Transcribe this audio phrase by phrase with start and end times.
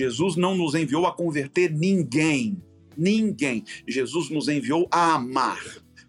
[0.00, 2.56] Jesus não nos enviou a converter ninguém.
[2.96, 3.62] Ninguém.
[3.86, 5.60] Jesus nos enviou a amar.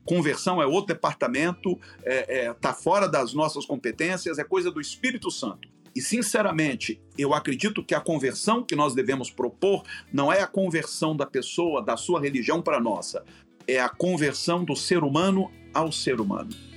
[0.05, 4.79] Conversão é outro departamento, está é, é, tá fora das nossas competências, é coisa do
[4.79, 5.67] Espírito Santo.
[5.93, 11.13] E, sinceramente, eu acredito que a conversão que nós devemos propor não é a conversão
[11.13, 13.25] da pessoa, da sua religião para a nossa,
[13.67, 16.70] é a conversão do ser humano ao ser humano.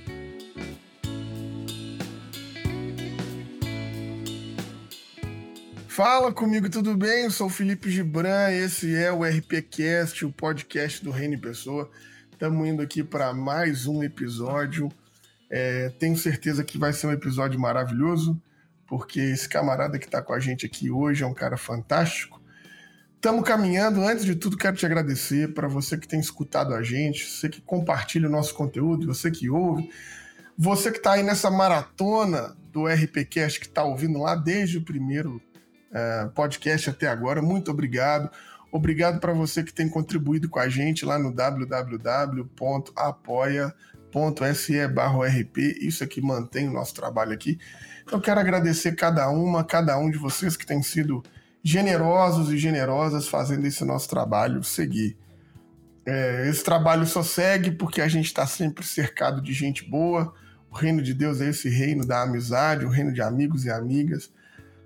[5.95, 7.23] Fala comigo, tudo bem?
[7.23, 11.89] Eu sou o Felipe Gibran, esse é o RPCast, o podcast do Reino Pessoa.
[12.29, 14.91] Estamos indo aqui para mais um episódio.
[15.49, 18.37] É, tenho certeza que vai ser um episódio maravilhoso,
[18.85, 22.41] porque esse camarada que está com a gente aqui hoje é um cara fantástico.
[23.15, 24.01] Estamos caminhando.
[24.01, 27.61] Antes de tudo, quero te agradecer para você que tem escutado a gente, você que
[27.61, 29.89] compartilha o nosso conteúdo, você que ouve,
[30.57, 35.41] você que está aí nessa maratona do RPCast, que está ouvindo lá desde o primeiro
[35.95, 37.41] uh, podcast até agora.
[37.41, 38.29] Muito obrigado.
[38.71, 42.43] Obrigado para você que tem contribuído com a gente lá no www.apoia.se
[44.85, 45.57] RP.
[45.81, 47.57] Isso é que mantém o nosso trabalho aqui.
[48.03, 51.23] Então, quero agradecer cada uma, cada um de vocês que tem sido
[51.63, 55.17] generosos e generosas fazendo esse nosso trabalho seguir.
[56.05, 60.33] É, esse trabalho só segue porque a gente está sempre cercado de gente boa.
[60.69, 64.29] O reino de Deus é esse reino da amizade, o reino de amigos e amigas.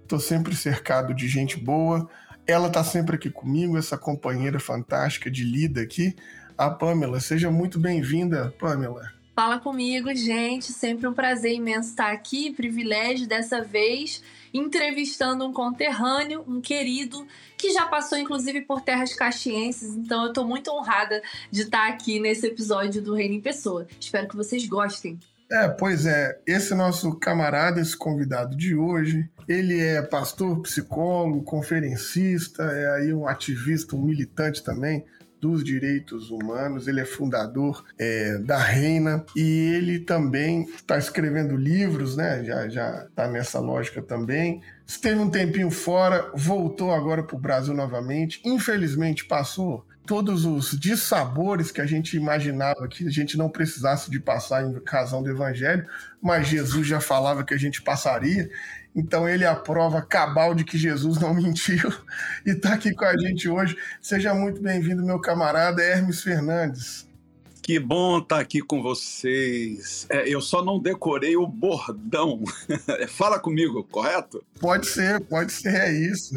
[0.10, 2.10] Estou sempre cercado de gente boa.
[2.48, 6.16] Ela está sempre aqui comigo, essa companheira fantástica de lida aqui,
[6.58, 7.20] a Pamela.
[7.20, 9.14] Seja muito bem-vinda, Pamela.
[9.36, 10.72] Fala comigo, gente.
[10.72, 12.52] Sempre um prazer imenso estar aqui.
[12.52, 19.96] Privilégio dessa vez entrevistando um conterrâneo, um querido, que já passou inclusive por terras caxienses.
[19.96, 23.86] Então eu estou muito honrada de estar aqui nesse episódio do Reino em Pessoa.
[24.00, 25.20] Espero que vocês gostem.
[25.52, 32.64] É, pois é, esse nosso camarada, esse convidado de hoje, ele é pastor, psicólogo, conferencista,
[32.64, 35.04] é aí um ativista, um militante também
[35.42, 42.16] dos direitos humanos, ele é fundador é, da Reina e ele também está escrevendo livros,
[42.16, 42.44] né?
[42.44, 44.62] Já já está nessa lógica também.
[44.86, 48.42] Esteve um tempinho fora, voltou agora para o Brasil novamente.
[48.46, 54.20] Infelizmente passou todos os dissabores que a gente imaginava que a gente não precisasse de
[54.20, 55.86] passar em razão do evangelho,
[56.20, 58.50] mas Jesus já falava que a gente passaria.
[58.96, 61.94] Então ele é a prova cabal de que Jesus não mentiu
[62.44, 63.78] e está aqui com a gente hoje.
[64.02, 67.08] Seja muito bem-vindo, meu camarada Hermes Fernandes.
[67.62, 70.08] Que bom estar tá aqui com vocês.
[70.10, 72.44] É, eu só não decorei o bordão.
[73.10, 74.44] Fala comigo, correto?
[74.60, 76.34] Pode ser, pode ser, é isso.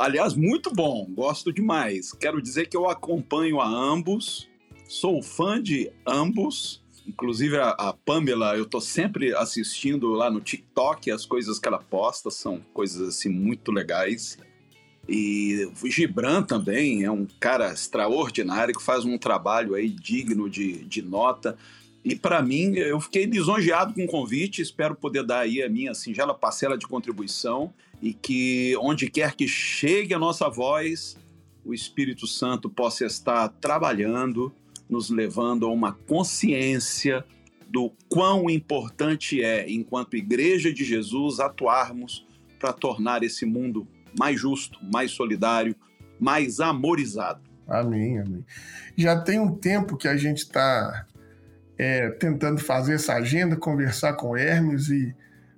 [0.00, 2.10] Aliás, muito bom, gosto demais.
[2.14, 4.48] Quero dizer que eu acompanho a ambos,
[4.88, 6.82] sou fã de ambos.
[7.06, 11.80] Inclusive a, a Pamela, eu tô sempre assistindo lá no TikTok as coisas que ela
[11.80, 14.38] posta, são coisas assim muito legais.
[15.06, 20.82] E o Gibran também é um cara extraordinário que faz um trabalho aí digno de,
[20.82, 21.58] de nota.
[22.02, 25.92] E para mim, eu fiquei lisonjeado com o convite, espero poder dar aí a minha
[25.92, 27.70] singela parcela de contribuição
[28.02, 31.16] e que onde quer que chegue a nossa voz,
[31.64, 34.52] o Espírito Santo possa estar trabalhando,
[34.88, 37.24] nos levando a uma consciência
[37.68, 42.26] do quão importante é, enquanto Igreja de Jesus, atuarmos
[42.58, 43.86] para tornar esse mundo
[44.18, 45.76] mais justo, mais solidário,
[46.18, 47.40] mais amorizado.
[47.68, 48.44] Amém, amém.
[48.96, 51.06] Já tem um tempo que a gente está
[51.78, 55.14] é, tentando fazer essa agenda, conversar com Hermes e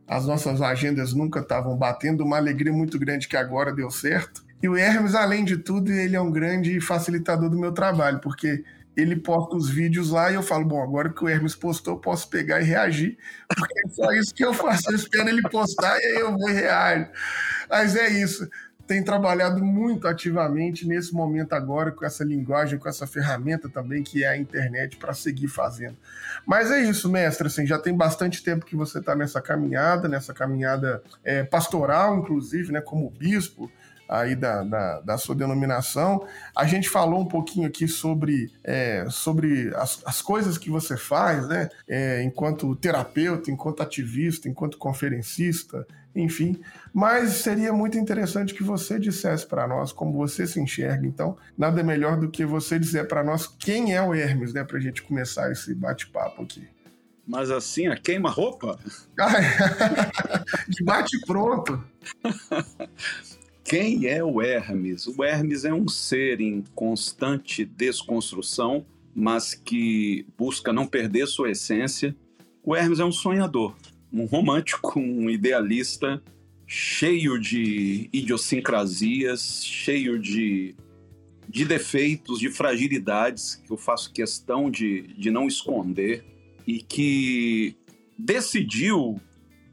[0.06, 2.24] as nossas agendas nunca estavam batendo.
[2.24, 4.44] Uma alegria muito grande que agora deu certo.
[4.62, 8.64] E o Hermes, além de tudo, ele é um grande facilitador do meu trabalho, porque
[8.96, 12.00] ele posta os vídeos lá e eu falo, bom, agora que o Hermes postou, eu
[12.00, 13.16] posso pegar e reagir,
[13.48, 14.90] porque é só isso que eu faço.
[14.90, 17.06] Eu espero ele postar e aí eu vou e reajo.
[17.68, 18.48] Mas é isso
[18.92, 24.22] tem trabalhado muito ativamente nesse momento agora com essa linguagem, com essa ferramenta também que
[24.22, 25.96] é a internet para seguir fazendo.
[26.44, 30.34] Mas é isso, mestre, assim, já tem bastante tempo que você está nessa caminhada, nessa
[30.34, 33.72] caminhada é, pastoral, inclusive, né, como bispo,
[34.06, 36.26] aí da, da, da, sua denominação.
[36.54, 41.48] A gente falou um pouquinho aqui sobre, é, sobre as, as coisas que você faz,
[41.48, 41.70] né?
[41.88, 46.60] É, enquanto terapeuta, enquanto ativista, enquanto conferencista, enfim.
[46.92, 51.06] Mas seria muito interessante que você dissesse para nós como você se enxerga.
[51.06, 54.64] Então, nada melhor do que você dizer para nós quem é o Hermes, né?
[54.64, 56.68] Para a gente começar esse bate-papo aqui.
[57.26, 58.78] Mas assim, a queima-roupa?
[60.68, 61.82] De bate pronto.
[63.64, 65.06] Quem é o Hermes?
[65.06, 72.14] O Hermes é um ser em constante desconstrução, mas que busca não perder sua essência.
[72.62, 73.74] O Hermes é um sonhador,
[74.12, 76.22] um romântico, um idealista
[76.66, 80.74] cheio de idiosincrasias, cheio de,
[81.48, 86.24] de defeitos, de fragilidades que eu faço questão de, de não esconder
[86.66, 87.76] e que
[88.18, 89.20] decidiu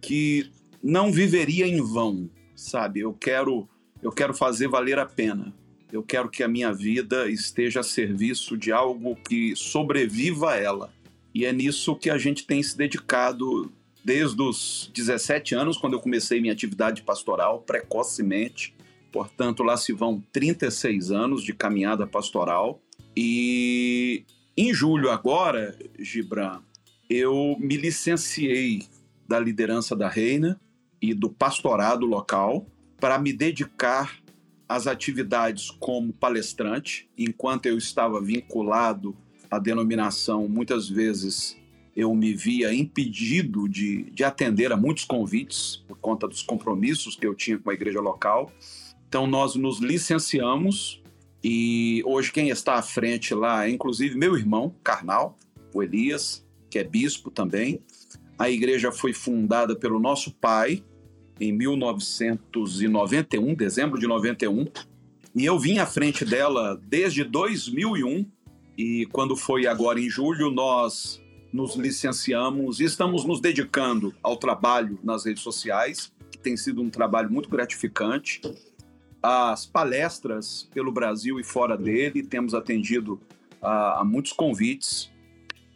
[0.01, 0.49] que
[0.81, 3.01] não viveria em vão, sabe?
[3.01, 3.67] Eu quero
[4.01, 5.53] eu quero fazer valer a pena.
[5.91, 10.93] Eu quero que a minha vida esteja a serviço de algo que sobreviva a ela.
[11.33, 13.71] E é nisso que a gente tem se dedicado
[14.09, 18.75] desde os 17 anos, quando eu comecei minha atividade pastoral, precocemente.
[19.11, 22.81] Portanto, lá se vão 36 anos de caminhada pastoral.
[23.15, 24.23] E
[24.57, 26.59] em julho agora, Gibran,
[27.07, 28.87] eu me licenciei
[29.27, 30.59] da liderança da Reina
[30.99, 32.65] e do pastorado local
[32.99, 34.17] para me dedicar
[34.67, 39.15] às atividades como palestrante, enquanto eu estava vinculado
[39.51, 41.58] à denominação, muitas vezes
[41.99, 47.27] eu me via impedido de, de atender a muitos convites por conta dos compromissos que
[47.27, 48.49] eu tinha com a igreja local.
[49.07, 51.03] Então nós nos licenciamos
[51.43, 55.37] e hoje quem está à frente lá é inclusive meu irmão carnal,
[55.73, 57.81] o Elias, que é bispo também.
[58.37, 60.81] A igreja foi fundada pelo nosso pai,
[61.37, 64.67] em 1991, dezembro de 91,
[65.35, 68.25] e eu vim à frente dela desde 2001.
[68.77, 74.99] E quando foi agora em julho, nós nos licenciamos e estamos nos dedicando ao trabalho
[75.03, 78.41] nas redes sociais, que tem sido um trabalho muito gratificante.
[79.21, 83.19] As palestras pelo Brasil e fora dele, temos atendido
[83.61, 85.11] a, a muitos convites.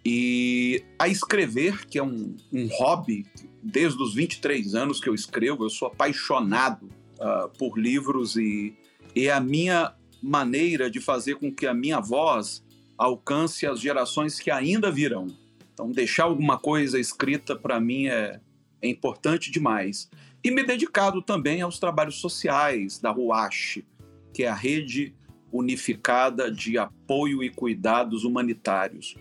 [0.06, 3.26] E a escrever, que é um, um hobby
[3.62, 6.90] desde os 23 anos que eu escrevo, eu sou apaixonado
[7.20, 8.76] uh, por livros e
[9.16, 12.64] é a minha maneira de fazer com que a minha voz
[12.98, 15.28] alcance as gerações que ainda virão.
[15.74, 18.40] Então, deixar alguma coisa escrita para mim é,
[18.82, 20.10] é importante demais.
[20.44, 23.80] E me dedicado também aos trabalhos sociais da RUASH,
[24.34, 25.16] que é a Rede
[25.52, 29.16] Unificada de Apoio e Cuidados Humanitários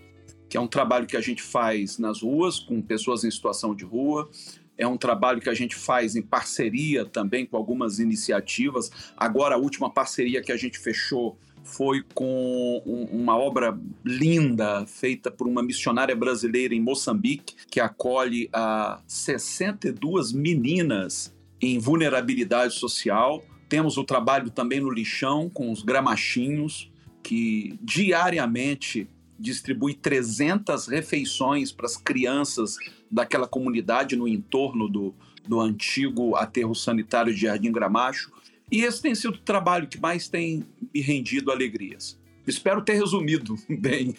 [0.53, 3.83] que é um trabalho que a gente faz nas ruas, com pessoas em situação de
[3.83, 4.29] rua.
[4.77, 8.91] É um trabalho que a gente faz em parceria também com algumas iniciativas.
[9.17, 12.81] Agora, a última parceria que a gente fechou foi com
[13.11, 21.33] uma obra linda feita por uma missionária brasileira em Moçambique, que acolhe a 62 meninas
[21.61, 23.43] em vulnerabilidade social.
[23.69, 26.91] Temos o trabalho também no lixão com os gramachinhos,
[27.23, 29.07] que diariamente
[29.39, 32.75] distribui 300 refeições para as crianças
[33.09, 35.13] daquela comunidade no entorno do,
[35.47, 38.31] do antigo aterro sanitário de Jardim Gramacho.
[38.73, 42.19] E esse tem sido o trabalho que mais tem me rendido alegrias.
[42.47, 44.15] Espero ter resumido bem.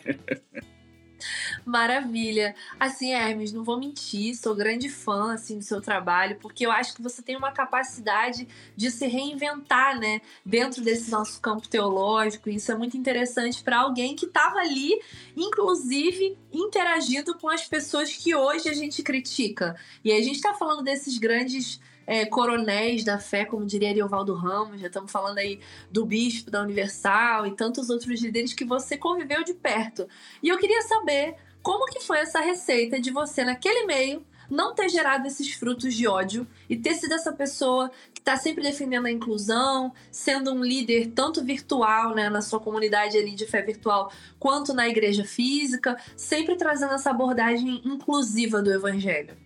[1.64, 2.54] Maravilha.
[2.78, 6.94] Assim, Hermes, não vou mentir, sou grande fã assim do seu trabalho, porque eu acho
[6.94, 8.46] que você tem uma capacidade
[8.76, 12.48] de se reinventar, né, dentro desse nosso campo teológico.
[12.48, 15.00] Isso é muito interessante para alguém que estava ali,
[15.36, 19.74] inclusive interagindo com as pessoas que hoje a gente critica.
[20.04, 24.80] E a gente está falando desses grandes é, coronéis da fé, como diria Ariovaldo Ramos,
[24.80, 25.60] já estamos falando aí
[25.90, 30.08] do bispo da Universal e tantos outros líderes que você conviveu de perto.
[30.42, 34.88] E eu queria saber como que foi essa receita de você, naquele meio, não ter
[34.88, 39.10] gerado esses frutos de ódio e ter sido essa pessoa que está sempre defendendo a
[39.10, 44.74] inclusão, sendo um líder tanto virtual, né, na sua comunidade ali de fé virtual, quanto
[44.74, 49.36] na igreja física, sempre trazendo essa abordagem inclusiva do evangelho.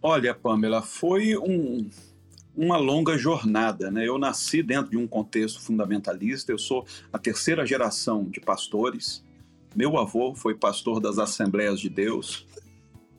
[0.00, 1.88] Olha, Pamela, foi um,
[2.56, 3.90] uma longa jornada.
[3.90, 4.06] Né?
[4.06, 9.24] Eu nasci dentro de um contexto fundamentalista, eu sou a terceira geração de pastores.
[9.74, 12.46] Meu avô foi pastor das Assembleias de Deus.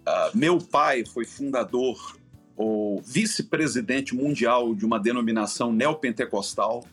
[0.08, 2.16] Uh, meu pai foi fundador
[2.56, 6.86] ou vice-presidente mundial de uma denominação neopentecostal.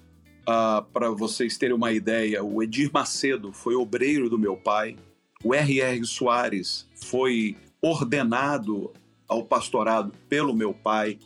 [0.43, 4.97] Uh, Para vocês terem uma ideia, o Edir Macedo foi obreiro do meu pai.
[5.45, 6.05] O R.R.
[6.05, 8.93] Soares foi ordenado
[9.29, 11.19] ao pastorado pelo meu pai.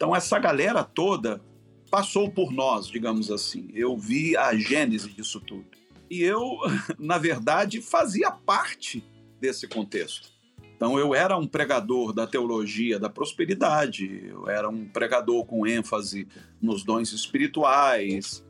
[0.00, 1.42] Então, essa galera toda
[1.90, 3.68] passou por nós, digamos assim.
[3.74, 5.66] Eu vi a gênese disso tudo.
[6.08, 6.56] E eu,
[6.98, 9.04] na verdade, fazia parte
[9.38, 10.32] desse contexto.
[10.74, 16.26] Então, eu era um pregador da teologia da prosperidade, eu era um pregador com ênfase
[16.62, 18.42] nos dons espirituais.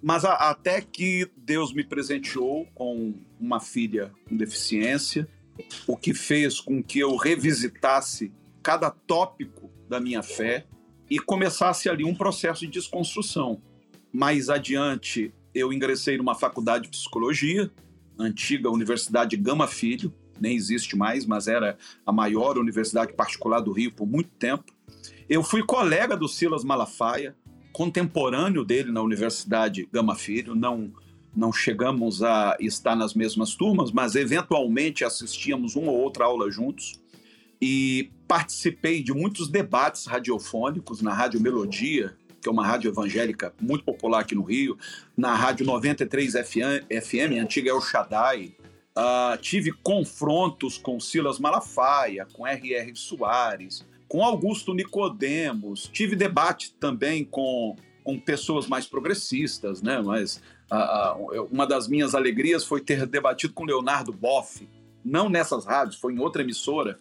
[0.00, 5.28] Mas a, até que Deus me presenteou com uma filha com deficiência,
[5.88, 8.32] o que fez com que eu revisitasse
[8.62, 10.67] cada tópico da minha fé
[11.10, 13.60] e começasse ali um processo de desconstrução.
[14.12, 17.70] Mais adiante, eu ingressei numa faculdade de psicologia,
[18.18, 23.92] antiga Universidade Gama Filho, nem existe mais, mas era a maior universidade particular do Rio
[23.92, 24.72] por muito tempo.
[25.28, 27.36] Eu fui colega do Silas Malafaia,
[27.72, 30.92] contemporâneo dele na Universidade Gama Filho, não
[31.36, 37.00] não chegamos a estar nas mesmas turmas, mas eventualmente assistíamos uma ou outra aula juntos
[37.62, 43.84] e participei de muitos debates radiofônicos na Rádio Melodia, que é uma rádio evangélica muito
[43.84, 44.78] popular aqui no Rio,
[45.16, 48.54] na Rádio 93 FM, antiga El Shaddai.
[48.96, 52.94] Uh, tive confrontos com Silas Malafaia, com R.R.
[52.94, 55.88] Soares, com Augusto Nicodemos.
[55.92, 60.02] Tive debate também com, com pessoas mais progressistas, né?
[60.02, 64.68] Mas uh, uma das minhas alegrias foi ter debatido com Leonardo Boff,
[65.04, 66.98] não nessas rádios, foi em outra emissora,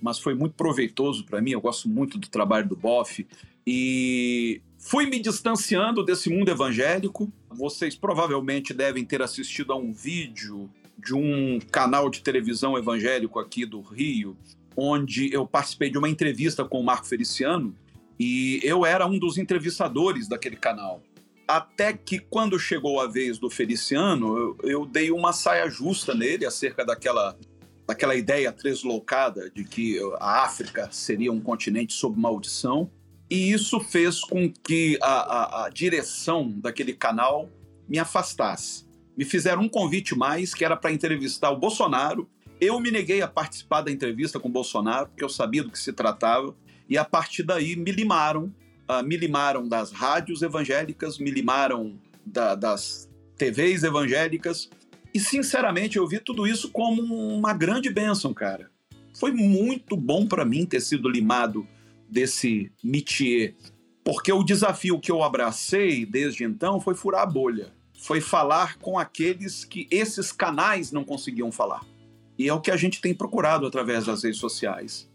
[0.00, 1.52] mas foi muito proveitoso para mim.
[1.52, 3.26] Eu gosto muito do trabalho do Boff
[3.66, 7.32] e fui me distanciando desse mundo evangélico.
[7.50, 13.64] Vocês provavelmente devem ter assistido a um vídeo de um canal de televisão evangélico aqui
[13.64, 14.36] do Rio,
[14.76, 17.74] onde eu participei de uma entrevista com o Marco Feliciano
[18.18, 21.02] e eu era um dos entrevistadores daquele canal.
[21.48, 26.44] Até que, quando chegou a vez do Feliciano, eu, eu dei uma saia justa nele
[26.44, 27.36] acerca daquela,
[27.90, 32.90] daquela ideia tresloucada de que a África seria um continente sob maldição.
[33.28, 37.48] E isso fez com que a, a, a direção daquele canal
[37.88, 38.86] me afastasse.
[39.16, 42.28] Me fizeram um convite mais, que era para entrevistar o Bolsonaro
[42.60, 45.78] eu me neguei a participar da entrevista com o Bolsonaro, porque eu sabia do que
[45.78, 46.54] se tratava,
[46.88, 48.54] e a partir daí me limaram,
[48.88, 54.68] uh, me limaram das rádios evangélicas, me limaram da, das TVs evangélicas,
[55.12, 58.70] e sinceramente eu vi tudo isso como uma grande bênção, cara.
[59.14, 61.66] Foi muito bom para mim ter sido limado
[62.08, 63.54] desse métier,
[64.04, 68.98] porque o desafio que eu abracei desde então foi furar a bolha, foi falar com
[68.98, 71.84] aqueles que esses canais não conseguiam falar.
[72.38, 75.08] E é o que a gente tem procurado através das redes sociais.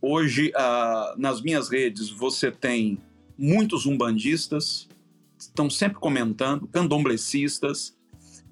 [0.00, 2.98] Hoje, ah, nas minhas redes, você tem
[3.36, 4.88] muitos umbandistas,
[5.36, 7.97] estão sempre comentando, candomblecistas.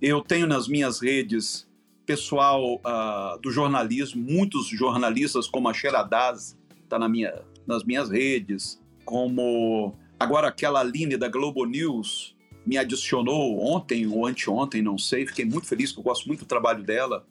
[0.00, 1.66] Eu tenho nas minhas redes
[2.04, 8.80] pessoal ah, do jornalismo, muitos jornalistas, como a Xeradaz, está na minha, nas minhas redes,
[9.04, 15.44] como agora aquela Aline da Globo News me adicionou ontem ou anteontem, não sei, fiquei
[15.44, 17.24] muito feliz, porque eu gosto muito do trabalho dela.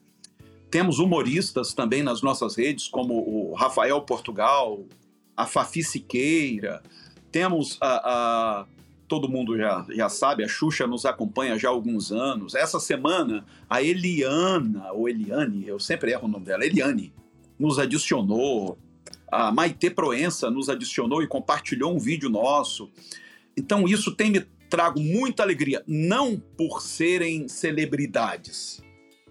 [0.72, 4.84] Temos humoristas também nas nossas redes, como o Rafael Portugal,
[5.36, 6.81] a Fafi Siqueira.
[7.31, 8.65] Temos a, a
[9.07, 12.55] todo mundo já, já sabe, a Xuxa nos acompanha já há alguns anos.
[12.55, 17.13] Essa semana, a Eliana, ou Eliane, eu sempre erro o nome dela, Eliane,
[17.59, 18.77] nos adicionou.
[19.31, 22.89] A Maite Proença nos adicionou e compartilhou um vídeo nosso.
[23.57, 28.83] Então, isso tem me trago muita alegria, não por serem celebridades,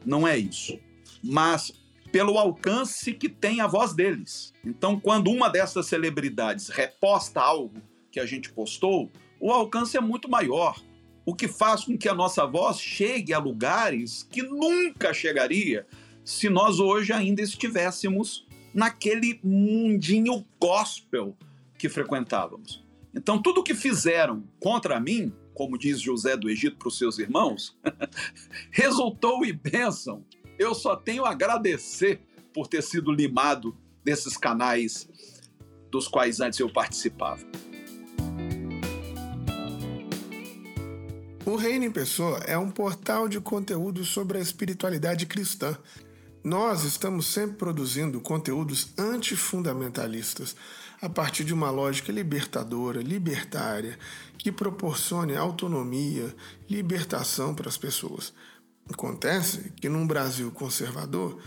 [0.05, 0.79] não é isso
[1.25, 1.73] mas
[2.13, 4.53] pelo alcance que tem a voz deles.
[4.65, 9.11] Então, quando uma dessas celebridades reposta algo que a gente postou,
[9.45, 10.83] o alcance é muito maior.
[11.27, 15.87] O que faz com que a nossa voz chegue a lugares que nunca chegaria
[16.25, 21.37] se nós hoje ainda estivéssemos naquele mundinho gospel
[21.77, 22.83] que frequentávamos.
[23.15, 27.77] Então, tudo que fizeram contra mim, como diz José do Egito para os seus irmãos,
[28.73, 30.25] resultou em bênção
[30.59, 32.19] eu só tenho a agradecer
[32.55, 35.07] por ter sido limado desses canais
[35.91, 37.45] dos quais antes eu participava.
[41.47, 45.77] O Reino em Pessoa é um portal de conteúdo sobre a espiritualidade cristã.
[46.43, 50.57] Nós estamos sempre produzindo conteúdos antifundamentalistas
[51.03, 53.99] a partir de uma lógica libertadora, libertária,
[54.39, 56.35] que proporcione autonomia,
[56.69, 58.33] libertação para as pessoas.
[58.91, 61.39] Acontece que num Brasil conservador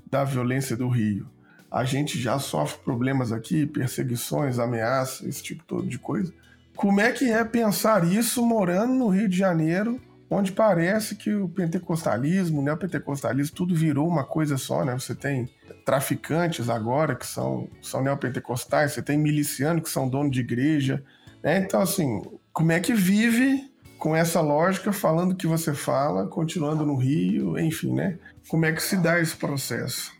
[0.08, 1.28] da violência do Rio.
[1.70, 6.32] A gente já sofre problemas aqui, perseguições, ameaças, esse tipo todo de coisa.
[6.76, 10.00] Como é que é pensar isso morando no Rio de Janeiro,
[10.34, 14.92] onde parece que o pentecostalismo, né, o pentecostalismo, tudo virou uma coisa só, né?
[14.94, 15.48] Você tem
[15.84, 21.04] traficantes agora que são, são neopentecostais, você tem milicianos que são donos de igreja,
[21.42, 21.58] né?
[21.58, 22.22] Então, assim,
[22.52, 27.58] como é que vive com essa lógica, falando o que você fala, continuando no Rio,
[27.58, 28.18] enfim, né?
[28.48, 30.12] Como é que se dá esse processo?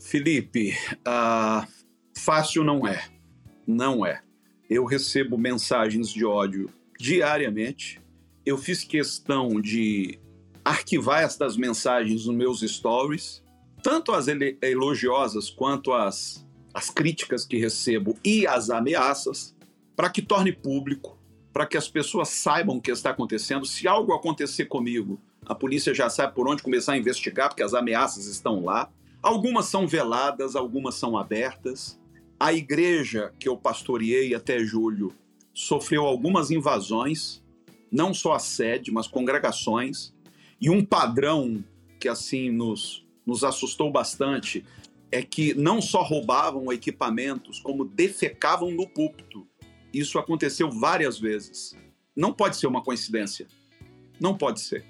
[0.00, 0.74] Felipe,
[1.06, 1.66] uh,
[2.14, 3.02] fácil não é.
[3.66, 4.20] Não é
[4.70, 7.99] eu recebo mensagens de ódio diariamente.
[8.44, 10.18] Eu fiz questão de
[10.64, 13.42] arquivar estas mensagens nos meus stories,
[13.82, 14.26] tanto as
[14.62, 19.54] elogiosas quanto as, as críticas que recebo e as ameaças,
[19.94, 21.18] para que torne público,
[21.52, 23.66] para que as pessoas saibam o que está acontecendo.
[23.66, 27.74] Se algo acontecer comigo, a polícia já sabe por onde começar a investigar, porque as
[27.74, 28.90] ameaças estão lá.
[29.22, 32.00] Algumas são veladas, algumas são abertas.
[32.38, 35.12] A igreja que eu pastoreei até julho
[35.52, 37.42] sofreu algumas invasões,
[37.90, 40.12] não só a sede, mas congregações.
[40.60, 41.64] E um padrão
[41.98, 44.64] que assim nos, nos assustou bastante
[45.12, 49.46] é que não só roubavam equipamentos, como defecavam no púlpito.
[49.92, 51.76] Isso aconteceu várias vezes.
[52.14, 53.46] Não pode ser uma coincidência.
[54.20, 54.84] Não pode ser.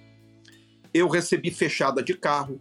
[0.93, 2.61] Eu recebi fechada de carro.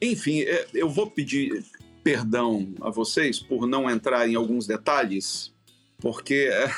[0.00, 1.64] Enfim, é, eu vou pedir
[2.02, 5.52] perdão a vocês por não entrar em alguns detalhes,
[5.98, 6.70] porque é,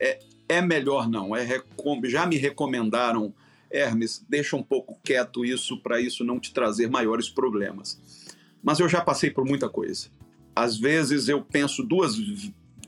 [0.00, 1.34] é, é melhor não.
[1.34, 1.62] É,
[2.04, 3.34] já me recomendaram,
[3.70, 8.00] Hermes, deixa um pouco quieto isso para isso não te trazer maiores problemas.
[8.62, 10.08] Mas eu já passei por muita coisa.
[10.54, 12.16] Às vezes eu penso duas,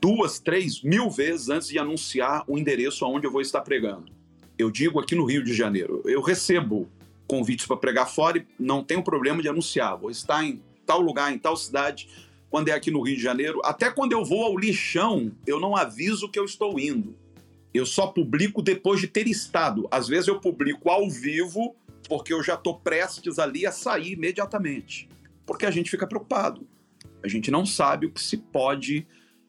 [0.01, 4.11] duas, três mil vezes antes de anunciar o endereço aonde eu vou estar pregando.
[4.57, 6.89] Eu digo aqui no Rio de Janeiro, eu recebo
[7.27, 9.95] convites para pregar fora e não tenho problema de anunciar.
[9.97, 12.09] Vou estar em tal lugar, em tal cidade,
[12.49, 13.61] quando é aqui no Rio de Janeiro.
[13.63, 17.15] Até quando eu vou ao lixão, eu não aviso que eu estou indo.
[17.73, 19.87] Eu só publico depois de ter estado.
[19.91, 21.75] Às vezes eu publico ao vivo,
[22.07, 25.07] porque eu já estou prestes ali a sair imediatamente.
[25.45, 26.67] Porque a gente fica preocupado.
[27.23, 29.05] A gente não sabe o que se pode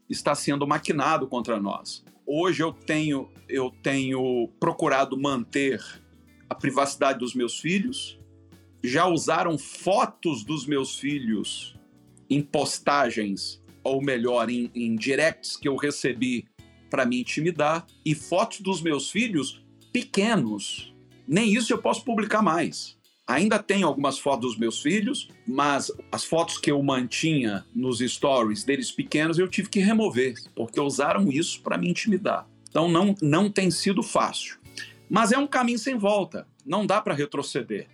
[0.09, 2.05] estar sendo maquinado contra nós.
[2.27, 5.81] Hoje eu tenho, eu tenho procurado manter
[6.49, 8.19] a privacidade dos meus filhos,
[8.83, 11.77] já usaram fotos dos meus filhos
[12.29, 16.47] em postagens, ou melhor, em, em directs que eu recebi
[16.91, 20.93] para me intimidar, e fotos dos meus filhos pequenos.
[21.27, 22.99] Nem isso eu posso publicar mais.
[23.27, 28.65] Ainda tenho algumas fotos dos meus filhos, mas as fotos que eu mantinha nos stories
[28.65, 32.49] deles pequenos eu tive que remover, porque usaram isso para me intimidar.
[32.69, 34.59] Então não, não tem sido fácil.
[35.09, 37.87] Mas é um caminho sem volta, não dá para retroceder.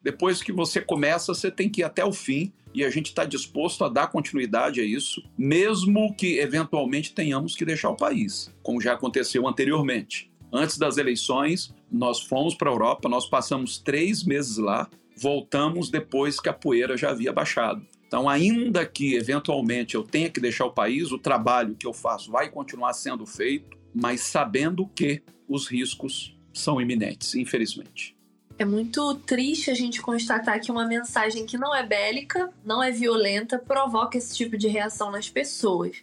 [0.00, 3.24] Depois que você começa, você tem que ir até o fim e a gente está
[3.24, 8.80] disposto a dar continuidade a isso, mesmo que eventualmente tenhamos que deixar o país, como
[8.80, 10.30] já aconteceu anteriormente.
[10.52, 16.40] Antes das eleições, nós fomos para a Europa, nós passamos três meses lá, voltamos depois
[16.40, 17.86] que a poeira já havia baixado.
[18.06, 22.30] Então, ainda que eventualmente eu tenha que deixar o país, o trabalho que eu faço
[22.30, 28.16] vai continuar sendo feito, mas sabendo que os riscos são iminentes, infelizmente.
[28.56, 32.90] É muito triste a gente constatar que uma mensagem que não é bélica, não é
[32.92, 35.96] violenta, provoca esse tipo de reação nas pessoas.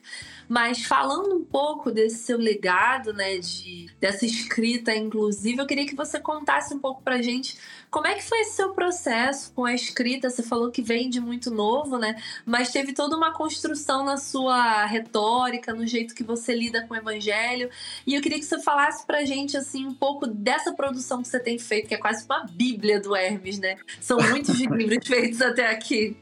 [0.49, 5.95] Mas falando um pouco desse seu legado, né, de, dessa escrita inclusive, eu queria que
[5.95, 7.57] você contasse um pouco pra gente
[7.91, 10.29] como é que foi esse seu processo com a escrita.
[10.29, 12.15] Você falou que vem de muito novo, né?
[12.45, 16.97] Mas teve toda uma construção na sua retórica, no jeito que você lida com o
[16.97, 17.69] evangelho.
[18.07, 21.39] E eu queria que você falasse pra gente, assim, um pouco dessa produção que você
[21.39, 23.75] tem feito, que é quase uma bíblia do Hermes, né?
[23.99, 26.15] São muitos livros feitos até aqui.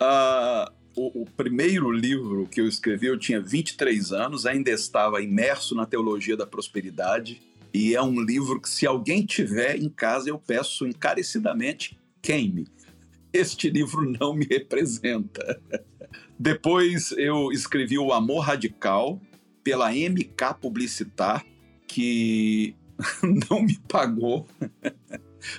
[0.00, 5.76] Uh, o, o, primeiro livro que eu escrevi, eu tinha 23 anos, ainda estava imerso
[5.76, 7.40] na teologia da prosperidade.
[7.72, 12.68] E é um livro que, se alguém tiver em casa, eu peço encarecidamente queime.
[13.32, 15.60] Este livro não me representa.
[16.38, 19.20] Depois eu escrevi O Amor Radical
[19.64, 21.44] pela MK Publicitar,
[21.86, 22.74] que
[23.50, 24.46] não me pagou.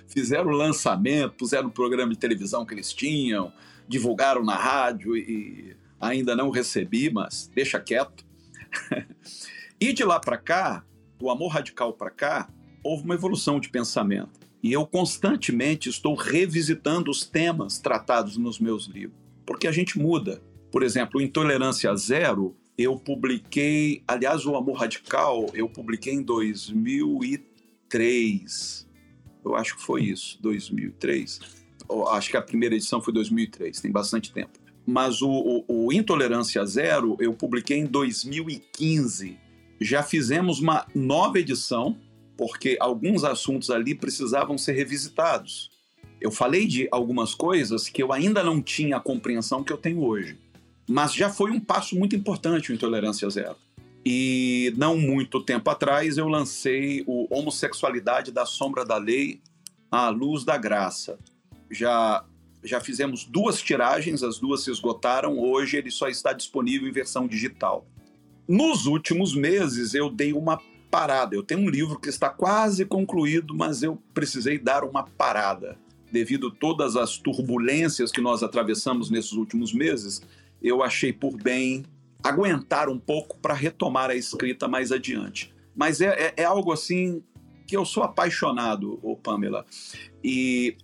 [0.08, 3.52] Fizeram o lançamento, puseram o programa de televisão que eles tinham,
[3.88, 8.26] divulgaram na rádio e ainda não recebi, mas deixa quieto.
[9.80, 10.86] e de lá para cá,
[11.24, 12.50] do Amor Radical para cá,
[12.84, 14.42] houve uma evolução de pensamento.
[14.62, 20.44] E eu constantemente estou revisitando os temas tratados nos meus livros, porque a gente muda.
[20.70, 28.86] Por exemplo, Intolerância Zero, eu publiquei, aliás, O Amor Radical, eu publiquei em 2003.
[29.46, 31.40] Eu acho que foi isso, 2003.
[32.10, 34.60] Acho que a primeira edição foi 2003, tem bastante tempo.
[34.86, 39.42] Mas o, o, o Intolerância Zero eu publiquei em 2015.
[39.84, 41.98] Já fizemos uma nova edição,
[42.38, 45.69] porque alguns assuntos ali precisavam ser revisitados.
[46.22, 50.02] Eu falei de algumas coisas que eu ainda não tinha a compreensão que eu tenho
[50.02, 50.38] hoje.
[50.88, 53.58] Mas já foi um passo muito importante o Intolerância Zero.
[54.06, 59.41] E não muito tempo atrás eu lancei o Homossexualidade da Sombra da Lei
[59.91, 61.19] à Luz da Graça.
[61.69, 62.24] Já,
[62.63, 67.28] já fizemos duas tiragens, as duas se esgotaram, hoje ele só está disponível em versão
[67.28, 67.86] digital.
[68.47, 70.60] Nos últimos meses eu dei uma
[70.91, 71.36] parada.
[71.36, 75.77] Eu tenho um livro que está quase concluído, mas eu precisei dar uma parada.
[76.12, 80.21] Devido a todas as turbulências que nós atravessamos nesses últimos meses,
[80.62, 81.84] eu achei por bem
[82.23, 85.53] aguentar um pouco para retomar a escrita mais adiante.
[85.75, 87.23] Mas é, é, é, algo assim
[87.65, 89.65] que eu sou apaixonado, ô Pamela.
[90.23, 90.77] E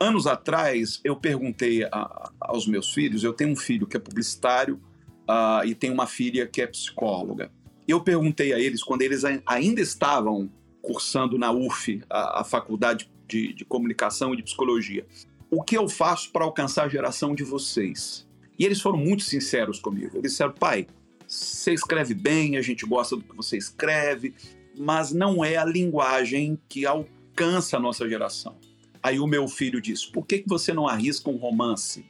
[0.00, 4.80] anos atrás eu perguntei a, aos meus filhos, eu tenho um filho que é publicitário
[5.28, 7.50] uh, e tenho uma filha que é psicóloga.
[7.86, 13.52] Eu perguntei a eles, quando eles ainda estavam cursando na UF, a, a faculdade de,
[13.52, 15.06] de comunicação e de psicologia,
[15.50, 18.26] o que eu faço para alcançar a geração de vocês?
[18.58, 20.16] E eles foram muito sinceros comigo.
[20.16, 20.86] Eles disseram, pai,
[21.26, 24.34] você escreve bem, a gente gosta do que você escreve,
[24.78, 28.56] mas não é a linguagem que alcança a nossa geração.
[29.02, 32.04] Aí o meu filho disse, por que, que você não arrisca um romance?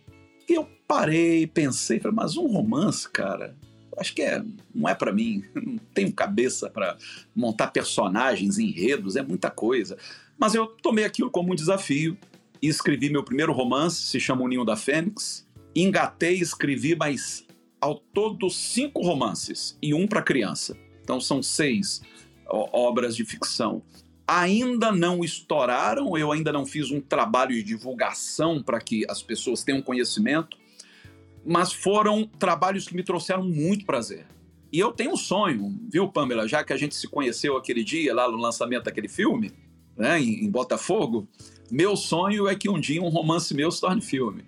[0.49, 3.57] E eu parei, pensei, falei, mas um romance, cara,
[3.99, 4.43] acho que é,
[4.75, 5.45] não é para mim.
[5.55, 6.97] Não tenho cabeça para
[7.35, 9.97] montar personagens, enredos, é muita coisa.
[10.39, 12.17] Mas eu tomei aquilo como um desafio
[12.61, 15.47] e escrevi meu primeiro romance, se chama O Ninho da Fênix.
[15.75, 17.47] Engatei e escrevi mais
[17.81, 20.77] ao todo cinco romances e um para criança.
[21.03, 22.03] Então são seis
[22.47, 23.83] obras de ficção.
[24.27, 29.63] Ainda não estouraram, eu ainda não fiz um trabalho de divulgação para que as pessoas
[29.65, 30.57] tenham conhecimento,
[31.45, 34.27] mas foram trabalhos que me trouxeram muito prazer.
[34.73, 36.49] E eu tenho um sonho, viu, Pamela?
[36.49, 39.53] Já que a gente se conheceu aquele dia, lá no lançamento daquele filme,
[39.97, 41.29] né, em, em Botafogo,
[41.71, 44.45] meu sonho é que um dia um romance meu se torne filme.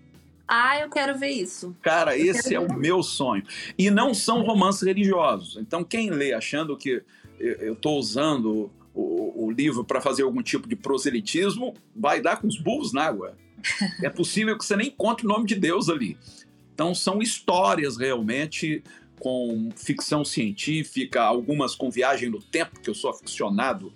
[0.47, 1.75] Ah, eu quero ver isso.
[1.83, 3.43] Cara, eu esse é o meu sonho.
[3.79, 5.57] E não são romances religiosos.
[5.57, 7.03] Então, quem lê achando que
[7.39, 12.47] eu estou usando o, o livro para fazer algum tipo de proselitismo, vai dar com
[12.47, 13.37] os burros na água.
[14.03, 16.17] É possível que você nem encontre o nome de Deus ali.
[16.73, 18.83] Então, são histórias realmente
[19.19, 23.93] com ficção científica, algumas com viagem no tempo, que eu sou aficionado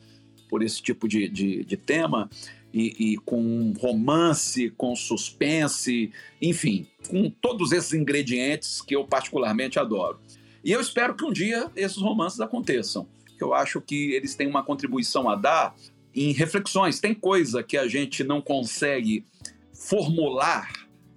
[0.48, 2.30] por esse tipo de, de, de tema,
[2.72, 10.20] e, e, com romance, com suspense, enfim, com todos esses ingredientes que eu particularmente adoro.
[10.62, 13.08] E eu espero que um dia esses romances aconteçam.
[13.44, 15.74] Eu acho que eles têm uma contribuição a dar
[16.14, 17.00] em reflexões.
[17.00, 19.24] Tem coisa que a gente não consegue
[19.72, 20.72] formular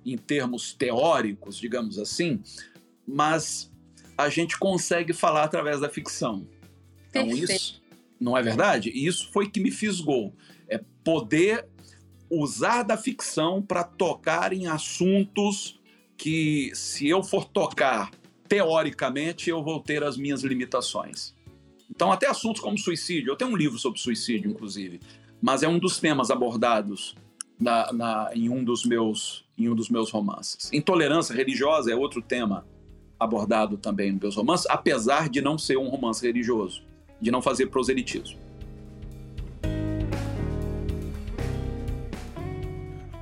[0.05, 2.41] em termos teóricos, digamos assim,
[3.07, 3.71] mas
[4.17, 6.47] a gente consegue falar através da ficção.
[7.09, 7.51] Então, Perfeito.
[7.51, 7.81] isso
[8.19, 8.91] não é verdade?
[8.93, 10.33] E isso foi que me fisgou.
[10.69, 11.67] É poder
[12.29, 15.79] usar da ficção para tocar em assuntos
[16.15, 18.11] que, se eu for tocar
[18.47, 21.33] teoricamente, eu vou ter as minhas limitações.
[21.93, 23.31] Então, até assuntos como suicídio.
[23.31, 24.99] Eu tenho um livro sobre suicídio, inclusive,
[25.41, 27.15] mas é um dos temas abordados
[27.59, 30.71] na, na, em um dos meus em um dos meus romances.
[30.73, 32.65] Intolerância religiosa é outro tema
[33.19, 36.81] abordado também nos meus romances, apesar de não ser um romance religioso,
[37.19, 38.39] de não fazer proselitismo.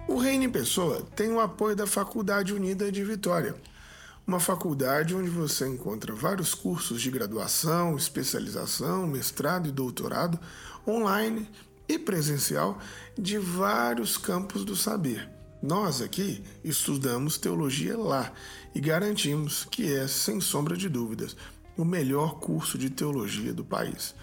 [0.08, 3.56] O Reino em Pessoa tem o apoio da Faculdade Unida de Vitória,
[4.30, 10.40] uma faculdade onde você encontra vários cursos de graduação, especialização, mestrado e doutorado
[10.88, 11.50] online
[11.88, 12.78] e presencial
[13.18, 15.28] de vários campos do saber
[15.62, 18.32] nós aqui estudamos teologia lá
[18.74, 21.36] e garantimos que é, sem sombra de dúvidas,
[21.76, 24.16] o melhor curso de teologia do país.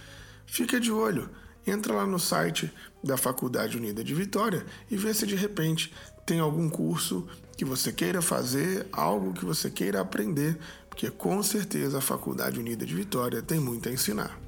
[0.47, 1.29] Fica de olho,
[1.67, 2.73] entra lá no site
[3.05, 5.93] da Faculdade Unida de Vitória e vê se de repente
[6.25, 10.59] tem algum curso que você queira fazer, algo que você queira aprender,
[10.91, 14.39] porque com certeza a Faculdade Unida de Vitória tem muito a ensinar.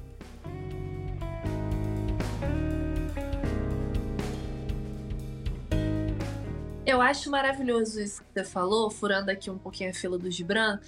[6.85, 10.79] Eu acho maravilhoso isso que você falou, furando aqui um pouquinho a fila do Gibran,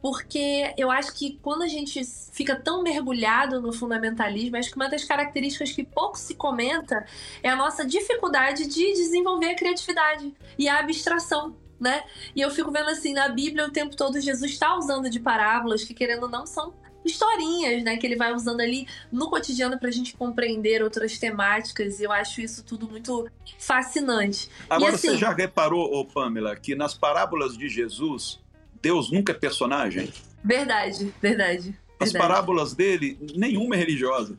[0.00, 2.00] porque eu acho que quando a gente
[2.32, 7.04] fica tão mergulhado no fundamentalismo, acho que uma das características que pouco se comenta
[7.42, 11.56] é a nossa dificuldade de desenvolver a criatividade e a abstração.
[11.80, 12.02] Né?
[12.34, 15.84] E eu fico vendo assim, na Bíblia o tempo todo Jesus está usando de parábolas
[15.84, 17.96] que, querendo ou não, são historinhas, né?
[17.96, 22.00] Que ele vai usando ali no cotidiano para a gente compreender outras temáticas.
[22.00, 24.50] E eu acho isso tudo muito fascinante.
[24.68, 28.40] Agora, assim, você já reparou, Pamela, que nas parábolas de Jesus,
[28.80, 30.12] Deus nunca é personagem?
[30.42, 31.78] Verdade, verdade.
[32.00, 32.18] As verdade.
[32.18, 34.38] parábolas dele, nenhuma é religiosa.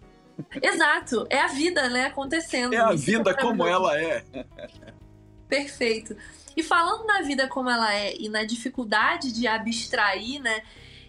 [0.61, 2.73] Exato, é a vida, né, acontecendo.
[2.73, 4.23] É a vida como ela é.
[5.49, 6.15] Perfeito.
[6.59, 10.61] E falando na vida como ela é e na dificuldade de abstrair, né?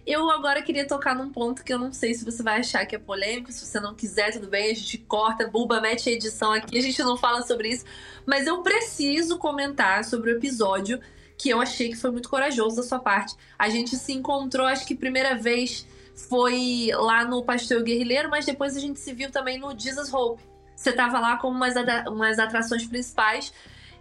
[0.07, 2.95] Eu agora queria tocar num ponto que eu não sei se você vai achar que
[2.95, 6.53] é polêmico, se você não quiser, tudo bem, a gente corta, buba, mete a edição
[6.53, 7.85] aqui, a gente não fala sobre isso.
[8.25, 11.01] Mas eu preciso comentar sobre o episódio
[11.37, 13.35] que eu achei que foi muito corajoso da sua parte.
[13.59, 15.85] A gente se encontrou, acho que primeira vez
[16.15, 20.45] foi lá no Pastor Guerrilheiro, mas depois a gente se viu também no Jesus Hope.
[20.77, 21.75] Você tava lá como umas,
[22.07, 23.53] umas atrações principais.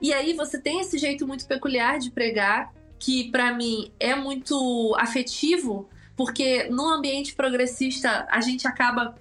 [0.01, 4.95] E aí você tem esse jeito muito peculiar de pregar, que para mim é muito
[4.97, 9.15] afetivo, porque no ambiente progressista a gente acaba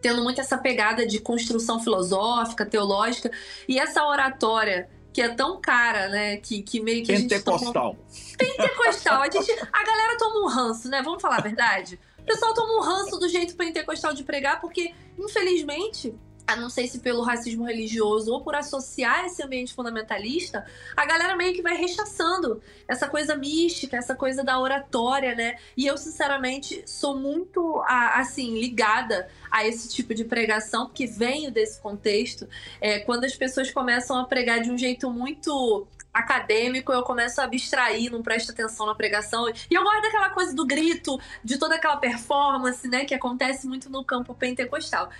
[0.00, 3.30] tendo muito essa pegada de construção filosófica, teológica,
[3.68, 6.36] e essa oratória que é tão cara, né?
[6.36, 7.54] Que, que meio que Pentecostal.
[7.54, 7.72] a gente.
[7.72, 7.96] Toma...
[8.36, 9.22] Pentecostal.
[9.22, 11.00] A, gente, a galera toma um ranço, né?
[11.02, 11.98] Vamos falar a verdade?
[12.18, 16.14] O pessoal toma um ranço do jeito pentecostal de pregar, porque, infelizmente,
[16.46, 20.64] a não sei se pelo racismo religioso ou por associar esse ambiente fundamentalista,
[20.96, 25.56] a galera meio que vai rechaçando essa coisa mística, essa coisa da oratória, né?
[25.76, 31.80] E eu, sinceramente, sou muito, assim, ligada a esse tipo de pregação, porque venho desse
[31.80, 32.48] contexto.
[32.80, 37.44] É, quando as pessoas começam a pregar de um jeito muito acadêmico, eu começo a
[37.44, 39.48] abstrair, não presto atenção na pregação.
[39.48, 43.90] E eu gosto daquela coisa do grito, de toda aquela performance, né, que acontece muito
[43.90, 45.10] no campo pentecostal.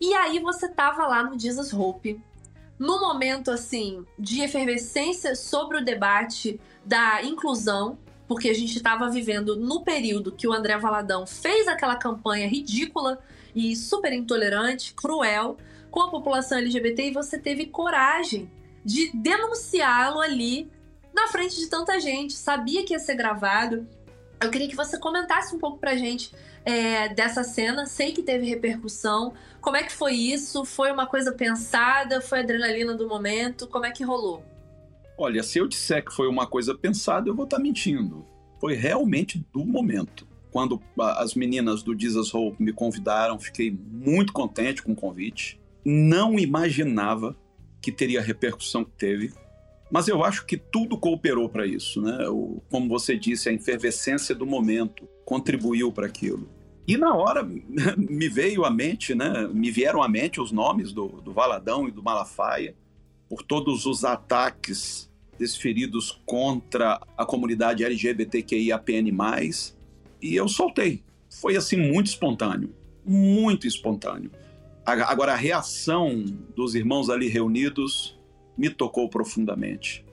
[0.00, 2.20] E aí você tava lá no Jesus Hope,
[2.78, 9.56] no momento assim de efervescência sobre o debate da inclusão, porque a gente estava vivendo
[9.56, 13.18] no período que o André Valadão fez aquela campanha ridícula
[13.54, 15.56] e super intolerante, cruel
[15.90, 18.50] com a população LGBT e você teve coragem
[18.84, 20.70] de denunciá-lo ali
[21.14, 23.88] na frente de tanta gente, sabia que ia ser gravado.
[24.38, 26.30] Eu queria que você comentasse um pouco pra gente
[26.66, 27.86] é, dessa cena.
[27.86, 29.32] Sei que teve repercussão.
[29.60, 30.64] Como é que foi isso?
[30.64, 32.20] Foi uma coisa pensada?
[32.20, 33.68] Foi adrenalina do momento?
[33.68, 34.44] Como é que rolou?
[35.16, 38.26] Olha, se eu disser que foi uma coisa pensada, eu vou estar mentindo.
[38.60, 40.26] Foi realmente do momento.
[40.50, 45.60] Quando as meninas do Jesus Hope me convidaram, fiquei muito contente com o convite.
[45.84, 47.36] Não imaginava
[47.80, 49.32] que teria a repercussão que teve.
[49.90, 52.28] Mas eu acho que tudo cooperou para isso, né?
[52.28, 56.48] O, como você disse, a efervescência do momento contribuiu para aquilo.
[56.86, 57.42] E na hora
[57.96, 59.48] me veio à mente, né?
[59.52, 62.74] Me vieram à mente os nomes do, do Valadão e do Malafaia
[63.28, 69.12] por todos os ataques desferidos contra a comunidade LGBTQIAPN+,
[70.22, 71.02] e eu soltei.
[71.28, 74.30] Foi assim muito espontâneo, muito espontâneo.
[74.84, 78.16] Agora a reação dos irmãos ali reunidos
[78.56, 80.04] me tocou profundamente.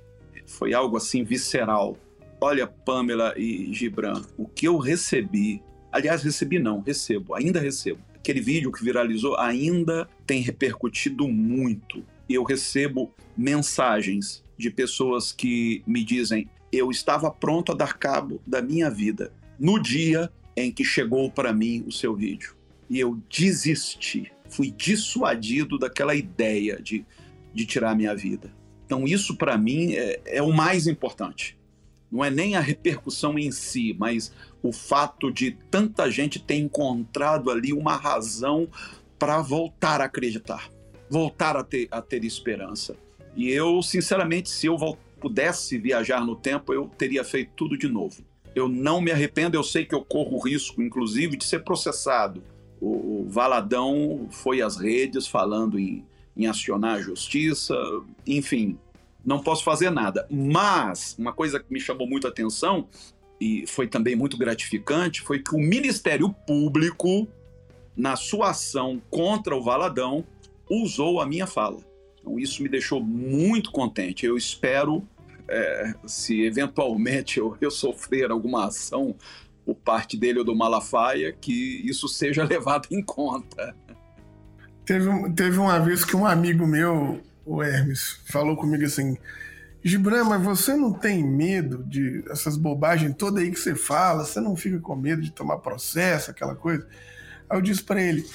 [0.46, 1.96] Foi algo assim visceral.
[2.42, 5.62] Olha, Pamela e Gibran, o que eu recebi,
[5.94, 8.00] aliás, recebi não, recebo, ainda recebo.
[8.16, 12.04] Aquele vídeo que viralizou ainda tem repercutido muito.
[12.30, 18.62] Eu recebo mensagens de pessoas que me dizem: eu estava pronto a dar cabo da
[18.62, 22.56] minha vida no dia em que chegou para mim o seu vídeo.
[22.90, 27.06] E eu desisti, fui dissuadido daquela ideia de
[27.54, 28.52] de tirar a minha vida.
[28.86, 31.58] Então, isso para mim é, é, o mais importante.
[32.12, 34.32] Não é nem a repercussão em si, mas
[34.64, 38.68] o fato de tanta gente ter encontrado ali uma razão
[39.20, 40.70] para voltar a acreditar,
[41.10, 42.96] voltar a ter, a ter esperança.
[43.36, 44.78] E eu, sinceramente, se eu
[45.20, 48.24] pudesse viajar no tempo, eu teria feito tudo de novo.
[48.56, 52.42] Eu não me arrependo, eu sei que eu corro o risco, inclusive, de ser processado.
[52.82, 56.04] O Valadão foi às redes falando em
[56.36, 57.76] em acionar a justiça,
[58.26, 58.78] enfim,
[59.24, 60.28] não posso fazer nada.
[60.30, 62.88] Mas uma coisa que me chamou muito a atenção
[63.44, 67.28] e foi também muito gratificante foi que o Ministério Público,
[67.96, 70.24] na sua ação contra o Valadão,
[70.70, 71.80] usou a minha fala.
[72.20, 74.26] Então, isso me deixou muito contente.
[74.26, 75.06] Eu espero,
[75.46, 79.14] é, se eventualmente eu, eu sofrer alguma ação
[79.66, 83.76] por parte dele ou do Malafaia, que isso seja levado em conta.
[84.86, 89.18] Teve, teve uma vez que um amigo meu, o Hermes, falou comigo assim:
[89.84, 94.24] Gibran, mas você não tem medo de essas bobagens todas aí que você fala?
[94.24, 96.88] Você não fica com medo de tomar processo, aquela coisa?
[97.50, 98.26] Aí eu disse para ele,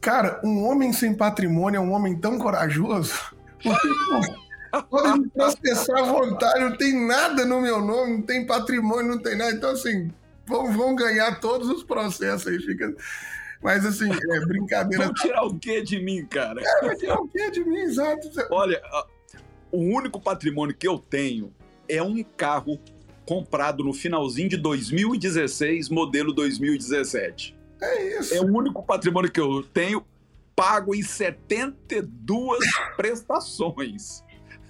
[0.00, 3.14] cara, um homem sem patrimônio é um homem tão corajoso.
[4.90, 9.22] Pode me processar à vontade, não tem nada no meu nome, não tem patrimônio, não
[9.22, 9.52] tem nada.
[9.52, 10.12] Então, assim,
[10.44, 12.58] vão, vão ganhar todos os processos aí.
[12.58, 12.94] Fica...
[13.62, 15.04] Mas assim, é brincadeira.
[15.06, 16.60] Vão tirar o quê de mim, cara?
[16.60, 18.28] É, vai tirar o quê de mim, exato.
[18.50, 18.80] Olha,
[19.70, 21.52] o único patrimônio que eu tenho
[21.88, 22.78] é um carro
[23.24, 27.56] comprado no finalzinho de 2016, modelo 2017.
[27.80, 28.34] É isso.
[28.34, 30.04] É o único patrimônio que eu tenho
[30.56, 32.58] pago em 72
[32.96, 34.24] prestações.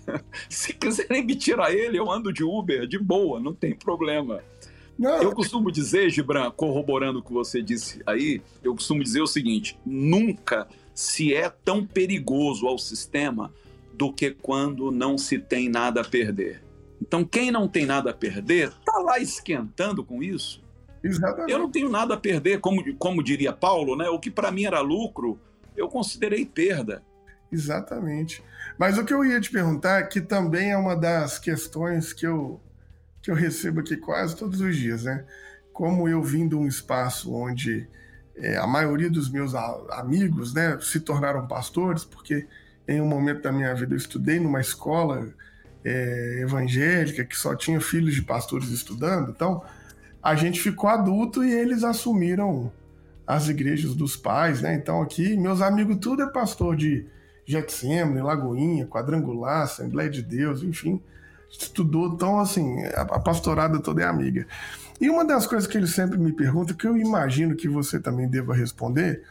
[0.49, 4.43] Se quiserem me tirar ele, eu ando de Uber de boa, não tem problema.
[4.99, 5.23] Não.
[5.23, 9.79] Eu costumo dizer, Gibran, corroborando o que você disse aí, eu costumo dizer o seguinte:
[9.87, 13.55] nunca se é tão perigoso ao sistema
[13.99, 16.63] do que quando não se tem nada a perder.
[17.03, 20.63] Então, quem não tem nada a perder, tá lá esquentando com isso.
[21.03, 21.53] Exatamente.
[21.53, 24.09] Eu não tenho nada a perder, como, como diria Paulo, né?
[24.09, 25.39] O que para mim era lucro,
[25.77, 27.03] eu considerei perda.
[27.51, 28.43] Exatamente.
[28.79, 32.61] Mas o que eu ia te perguntar, que também é uma das questões que eu
[33.21, 35.25] que eu recebo aqui quase todos os dias, né?
[35.73, 37.89] Como eu vim de um espaço onde
[38.37, 39.55] é, a maioria dos meus
[39.91, 42.47] amigos, né, se tornaram pastores, porque
[42.89, 45.29] em um momento da minha vida eu estudei numa escola
[45.85, 49.63] é, evangélica que só tinha filhos de pastores estudando, então
[50.23, 52.73] a gente ficou adulto e eles assumiram
[53.27, 54.75] as igrejas dos pais, né?
[54.75, 57.07] Então aqui meus amigos tudo é pastor de
[57.45, 61.01] Getsemane, Lagoinha, Quadrangular, Assembleia de Deus, enfim
[61.51, 64.47] estudou, então assim, a pastorada toda é amiga.
[65.01, 68.29] E uma das coisas que ele sempre me pergunta, que eu imagino que você também
[68.29, 69.23] deva responder,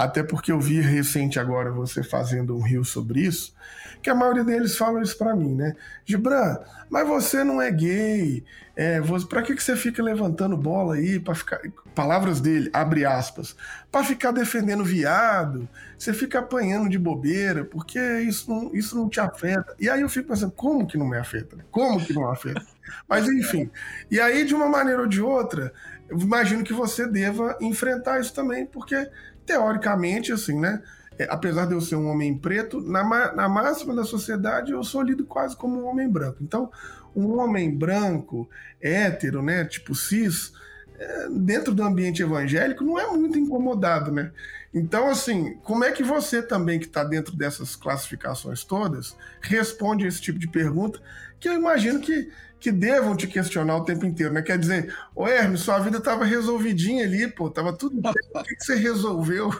[0.00, 3.54] até porque eu vi recente agora você fazendo um rio sobre isso,
[4.00, 5.76] que a maioria deles fala isso para mim, né?
[6.06, 6.56] Gibran,
[6.88, 8.42] mas você não é gay,
[8.74, 11.60] é, você, pra que, que você fica levantando bola aí para ficar,
[11.94, 13.54] palavras dele, abre aspas,
[13.92, 19.20] para ficar defendendo viado, você fica apanhando de bobeira, porque isso não, isso não te
[19.20, 19.74] afeta.
[19.78, 21.58] E aí eu fico pensando, como que não me afeta?
[21.70, 22.64] Como que não afeta?
[23.06, 23.70] Mas enfim,
[24.10, 25.74] e aí de uma maneira ou de outra,
[26.10, 29.08] imagino que você deva enfrentar isso também, porque
[29.50, 30.80] teoricamente, assim, né?
[31.18, 35.02] É, apesar de eu ser um homem preto, na, na máxima da sociedade eu sou
[35.02, 36.38] lido quase como um homem branco.
[36.40, 36.70] Então,
[37.14, 38.48] um homem branco,
[38.80, 39.64] hétero, né?
[39.64, 40.52] Tipo cis,
[40.96, 44.30] é, dentro do ambiente evangélico não é muito incomodado, né?
[44.72, 50.20] Então, assim, como é que você também, que está dentro dessas classificações todas, responde esse
[50.20, 51.00] tipo de pergunta,
[51.40, 54.42] que eu imagino que que devam te questionar o tempo inteiro, né?
[54.42, 58.12] Quer dizer, ô Hermes, sua vida estava resolvidinha ali, pô, tava tudo bem.
[58.32, 59.50] Por que, que você resolveu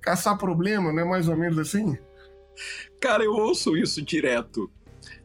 [0.00, 1.02] caçar problema, né?
[1.02, 1.98] Mais ou menos assim?
[3.00, 4.70] Cara, eu ouço isso direto.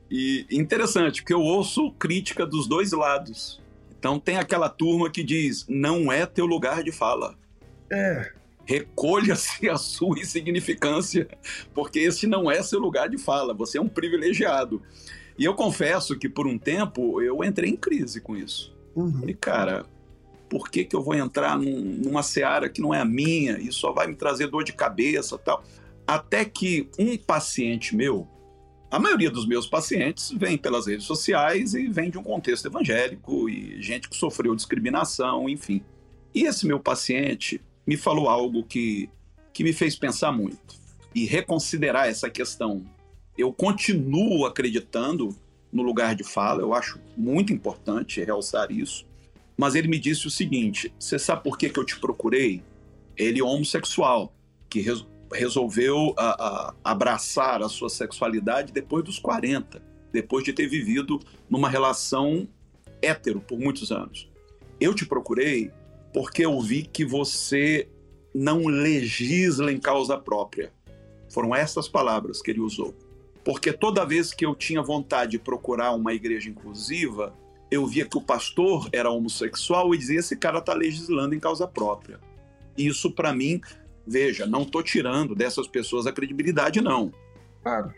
[0.10, 3.62] E interessante, porque eu ouço crítica dos dois lados.
[4.00, 7.36] Então tem aquela turma que diz: não é teu lugar de fala.
[7.92, 8.32] É.
[8.64, 11.28] Recolha-se a sua insignificância,
[11.74, 13.54] porque esse não é seu lugar de fala.
[13.54, 14.82] Você é um privilegiado.
[15.38, 18.74] E eu confesso que por um tempo eu entrei em crise com isso.
[18.96, 19.20] Uhum.
[19.20, 19.86] Falei, cara,
[20.50, 23.72] por que, que eu vou entrar num, numa seara que não é a minha e
[23.72, 25.64] só vai me trazer dor de cabeça tal?
[26.08, 28.28] Até que um paciente meu,
[28.90, 33.50] a maioria dos meus pacientes vem pelas redes sociais e vem de um contexto evangélico
[33.50, 35.84] e gente que sofreu discriminação, enfim.
[36.34, 39.10] E esse meu paciente me falou algo que,
[39.52, 40.76] que me fez pensar muito
[41.14, 42.86] e reconsiderar essa questão
[43.38, 45.36] eu continuo acreditando
[45.72, 49.06] no lugar de fala, eu acho muito importante realçar isso.
[49.58, 52.64] Mas ele me disse o seguinte: você sabe por que, que eu te procurei?
[53.18, 54.34] Ele é homossexual,
[54.70, 60.68] que res, resolveu a, a, abraçar a sua sexualidade depois dos 40, depois de ter
[60.68, 61.20] vivido
[61.50, 62.48] numa relação
[63.02, 64.30] hétero por muitos anos.
[64.80, 65.72] Eu te procurei
[66.14, 67.88] porque eu vi que você
[68.34, 70.72] não legisla em causa própria.
[71.30, 72.94] Foram essas palavras que ele usou.
[73.46, 77.32] Porque toda vez que eu tinha vontade de procurar uma igreja inclusiva,
[77.70, 81.68] eu via que o pastor era homossexual e dizia: esse cara está legislando em causa
[81.68, 82.20] própria.
[82.76, 83.62] Isso, para mim,
[84.06, 87.14] veja, não estou tirando dessas pessoas a credibilidade, não.
[87.62, 87.94] Claro.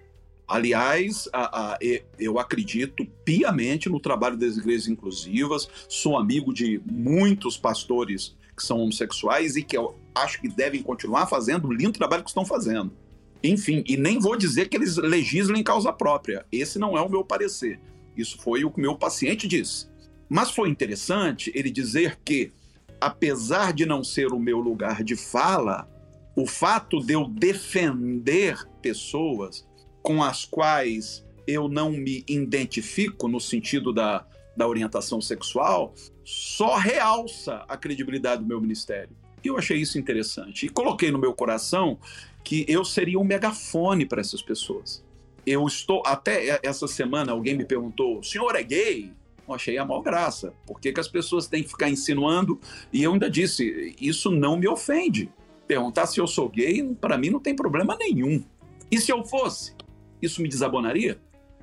[0.45, 1.79] Aliás, a, a,
[2.19, 8.79] eu acredito piamente no trabalho das igrejas inclusivas, sou amigo de muitos pastores que são
[8.79, 12.91] homossexuais e que eu acho que devem continuar fazendo o lindo trabalho que estão fazendo.
[13.43, 16.45] Enfim, e nem vou dizer que eles legislem em causa própria.
[16.51, 17.79] Esse não é o meu parecer.
[18.15, 19.87] Isso foi o que meu paciente disse.
[20.29, 22.51] Mas foi interessante ele dizer que,
[22.99, 25.87] apesar de não ser o meu lugar de fala,
[26.35, 29.65] o fato de eu defender pessoas
[30.01, 34.25] com as quais eu não me identifico no sentido da,
[34.55, 35.93] da orientação sexual,
[36.25, 39.15] só realça a credibilidade do meu ministério.
[39.43, 40.65] E eu achei isso interessante.
[40.65, 41.99] E coloquei no meu coração
[42.47, 45.03] que eu seria um megafone para essas pessoas.
[45.45, 46.01] Eu estou.
[46.05, 49.11] Até essa semana alguém me perguntou: o senhor é gay?
[49.45, 50.53] Eu achei a maior graça.
[50.65, 52.57] Por que, que as pessoas têm que ficar insinuando?
[52.93, 55.29] E eu ainda disse: isso não me ofende.
[55.67, 58.41] Perguntar se eu sou gay, para mim não tem problema nenhum.
[58.89, 59.75] E se eu fosse?
[60.21, 61.19] Isso me desabonaria?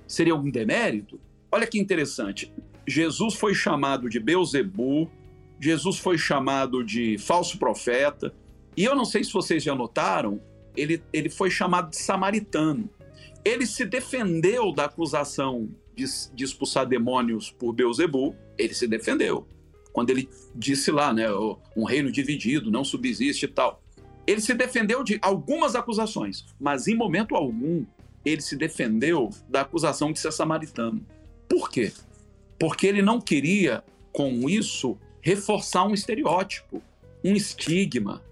[0.07, 1.19] Seria algum demérito?
[1.51, 2.53] Olha que interessante.
[2.87, 5.11] Jesus foi chamado de Beuzebu,
[5.59, 8.35] Jesus foi chamado de falso profeta.
[8.77, 10.43] E eu não sei se vocês já notaram,
[10.77, 12.89] ele, ele foi chamado de samaritano.
[13.45, 19.47] Ele se defendeu da acusação de, de expulsar demônios por Beuzebu, ele se defendeu.
[19.93, 21.27] Quando ele disse lá, né,
[21.77, 23.83] um reino dividido não subsiste e tal.
[24.27, 27.85] Ele se defendeu de algumas acusações, mas em momento algum
[28.25, 31.07] ele se defendeu da acusação de ser samaritano.
[31.49, 31.93] Por quê?
[32.59, 36.83] Porque ele não queria, com isso, reforçar um estereótipo,
[37.23, 38.23] um estigma.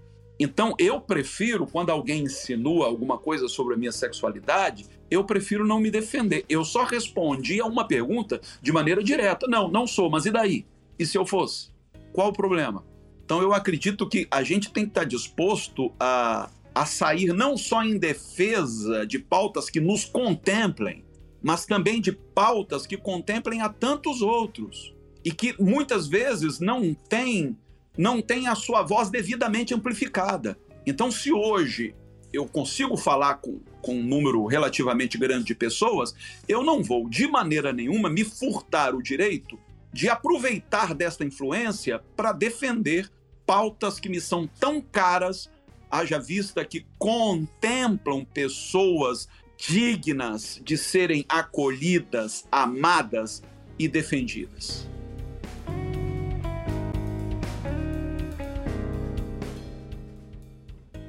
[0.43, 5.79] Então, eu prefiro, quando alguém insinua alguma coisa sobre a minha sexualidade, eu prefiro não
[5.79, 6.43] me defender.
[6.49, 9.47] Eu só respondi a uma pergunta de maneira direta.
[9.47, 10.65] Não, não sou, mas e daí?
[10.99, 11.69] E se eu fosse?
[12.11, 12.85] Qual o problema?
[13.23, 17.81] Então, eu acredito que a gente tem que estar disposto a, a sair não só
[17.81, 21.05] em defesa de pautas que nos contemplem,
[21.41, 27.57] mas também de pautas que contemplem a tantos outros e que muitas vezes não têm
[27.97, 30.57] não tem a sua voz devidamente amplificada.
[30.85, 31.95] Então, se hoje
[32.31, 36.15] eu consigo falar com, com um número relativamente grande de pessoas,
[36.47, 39.59] eu não vou de maneira nenhuma me furtar o direito
[39.93, 43.09] de aproveitar desta influência para defender
[43.45, 45.49] pautas que me são tão caras,
[45.91, 53.43] haja vista que contemplam pessoas dignas de serem acolhidas, amadas
[53.77, 54.89] e defendidas.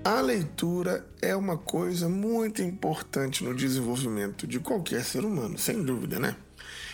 [0.04, 6.18] A leitura é uma coisa muito importante no desenvolvimento de qualquer ser humano, sem dúvida,
[6.18, 6.36] né?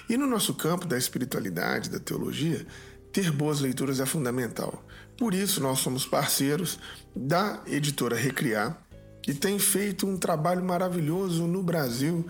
[0.08, 2.64] E no nosso campo da espiritualidade, da teologia,
[3.12, 4.84] ter boas leituras é fundamental.
[5.18, 6.78] Por isso, nós somos parceiros
[7.14, 8.80] da editora Recriar,
[9.20, 12.24] que tem feito um trabalho maravilhoso no Brasil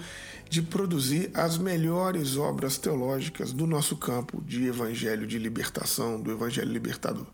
[0.49, 6.73] de produzir as melhores obras teológicas do nosso campo de evangelho de libertação, do evangelho
[6.73, 7.27] libertador.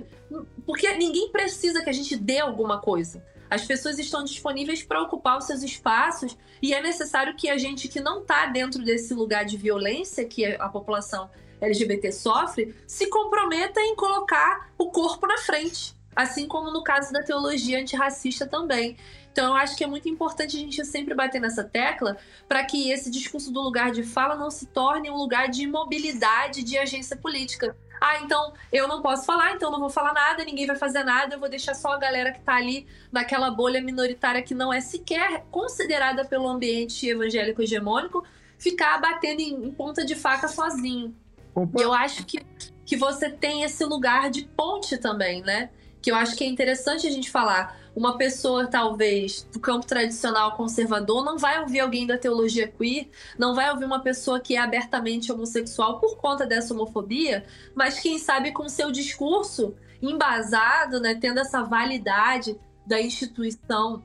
[0.64, 3.24] Porque ninguém precisa que a gente dê alguma coisa.
[3.50, 7.86] As pessoas estão disponíveis para ocupar os seus espaços e é necessário que a gente
[7.86, 11.28] que não está dentro desse lugar de violência que a população
[11.60, 15.94] LGBT sofre se comprometa em colocar o corpo na frente.
[16.14, 18.96] Assim como no caso da teologia antirracista também.
[19.32, 22.90] Então, eu acho que é muito importante a gente sempre bater nessa tecla para que
[22.90, 27.16] esse discurso do lugar de fala não se torne um lugar de imobilidade de agência
[27.16, 27.74] política.
[27.98, 31.36] Ah, então eu não posso falar, então não vou falar nada, ninguém vai fazer nada,
[31.36, 34.80] eu vou deixar só a galera que está ali naquela bolha minoritária que não é
[34.80, 38.24] sequer considerada pelo ambiente evangélico hegemônico
[38.58, 41.14] ficar batendo em, ponta de faca sozinho.
[41.54, 41.80] Opa.
[41.80, 42.44] Eu acho que,
[42.84, 45.70] que você tem esse lugar de ponte também, né?
[46.02, 50.56] Que eu acho que é interessante a gente falar uma pessoa, talvez, do campo tradicional
[50.56, 54.58] conservador, não vai ouvir alguém da teologia queer, não vai ouvir uma pessoa que é
[54.58, 57.44] abertamente homossexual por conta dessa homofobia,
[57.74, 64.02] mas quem sabe com seu discurso embasado, né, tendo essa validade da instituição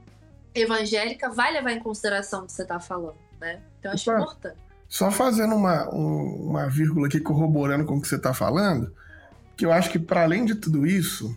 [0.54, 3.62] evangélica vai levar em consideração o que você está falando, né?
[3.80, 4.58] Então, acho Opa, importante.
[4.88, 8.94] Só fazendo uma, um, uma vírgula aqui, corroborando com o que você está falando,
[9.56, 11.36] que eu acho que, para além de tudo isso,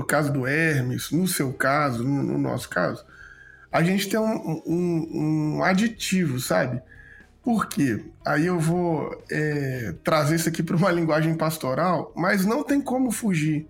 [0.00, 3.04] no caso do Hermes, no seu caso, no, no nosso caso,
[3.70, 6.80] a gente tem um, um, um aditivo, sabe?
[7.42, 8.02] Por quê?
[8.24, 13.10] Aí eu vou é, trazer isso aqui para uma linguagem pastoral, mas não tem como
[13.10, 13.68] fugir.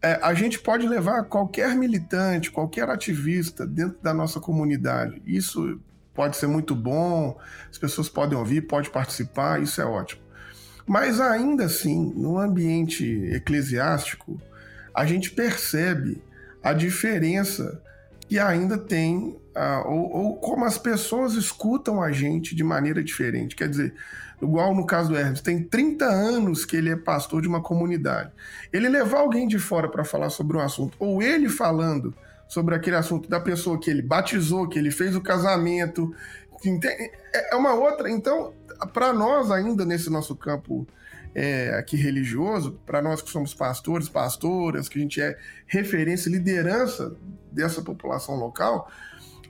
[0.00, 5.20] É, a gente pode levar qualquer militante, qualquer ativista dentro da nossa comunidade.
[5.26, 5.78] Isso
[6.14, 7.38] pode ser muito bom,
[7.70, 10.22] as pessoas podem ouvir, pode participar, isso é ótimo.
[10.86, 13.04] Mas ainda assim, no ambiente
[13.34, 14.40] eclesiástico,
[14.98, 16.20] a gente percebe
[16.60, 17.80] a diferença
[18.28, 23.54] que ainda tem, uh, ou, ou, como as pessoas escutam a gente de maneira diferente.
[23.54, 23.94] Quer dizer,
[24.42, 28.32] igual no caso do Hermes, tem 30 anos que ele é pastor de uma comunidade.
[28.72, 32.12] Ele levar alguém de fora para falar sobre um assunto, ou ele falando
[32.48, 36.12] sobre aquele assunto da pessoa que ele batizou, que ele fez o casamento,
[36.66, 38.10] é, é uma outra.
[38.10, 38.52] Então,
[38.92, 40.88] para nós ainda nesse nosso campo
[41.38, 47.14] é, aqui religioso, para nós que somos pastores, pastoras, que a gente é referência, liderança
[47.52, 48.90] dessa população local,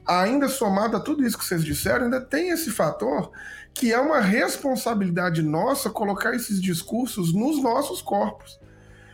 [0.07, 3.32] ainda somado a tudo isso que vocês disseram, ainda tem esse fator
[3.72, 8.61] que é uma responsabilidade nossa colocar esses discursos nos nossos corpos,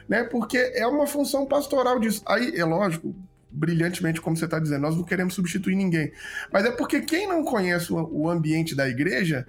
[0.09, 0.25] né?
[0.25, 2.22] Porque é uma função pastoral disso.
[2.27, 3.14] Aí, é lógico,
[3.51, 6.12] brilhantemente como você está dizendo, nós não queremos substituir ninguém,
[6.53, 9.47] mas é porque quem não conhece o ambiente da igreja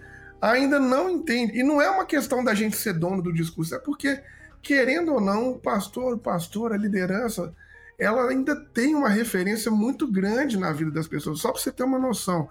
[0.51, 1.57] ainda não entende.
[1.57, 4.21] E não é uma questão da gente ser dono do discurso, é porque,
[4.61, 7.53] querendo ou não, o pastor, o pastor, a liderança,
[7.97, 11.39] ela ainda tem uma referência muito grande na vida das pessoas.
[11.39, 12.47] Só para você ter uma noção.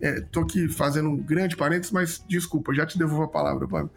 [0.00, 3.90] Estou é, aqui fazendo um grande parênteses, mas desculpa, já te devolvo a palavra, Pablo.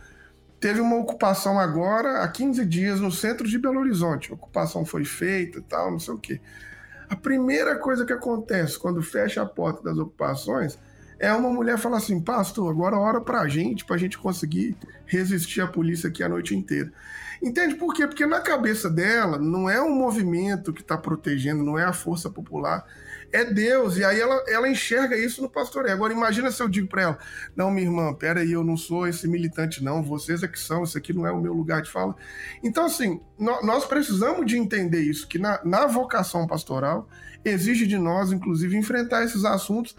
[0.59, 4.31] Teve uma ocupação agora, há 15 dias, no centro de Belo Horizonte.
[4.31, 6.39] A ocupação foi feita tal, não sei o quê.
[7.09, 10.79] A primeira coisa que acontece quando fecha a porta das ocupações
[11.23, 15.67] é uma mulher falar assim, pastor, agora hora pra gente, pra gente conseguir resistir à
[15.67, 16.91] polícia aqui a noite inteira.
[17.41, 18.05] Entende por quê?
[18.05, 22.29] Porque na cabeça dela não é um movimento que está protegendo, não é a força
[22.29, 22.85] popular,
[23.31, 23.95] é Deus.
[23.95, 25.95] E aí ela, ela enxerga isso no pastoreio.
[25.95, 27.17] Agora imagina se eu digo para ela,
[27.55, 30.97] não, minha irmã, peraí, eu não sou esse militante não, vocês é que são, isso
[30.97, 32.13] aqui não é o meu lugar de fala.
[32.61, 37.07] Então assim, nós precisamos de entender isso, que na, na vocação pastoral
[37.45, 39.95] exige de nós, inclusive, enfrentar esses assuntos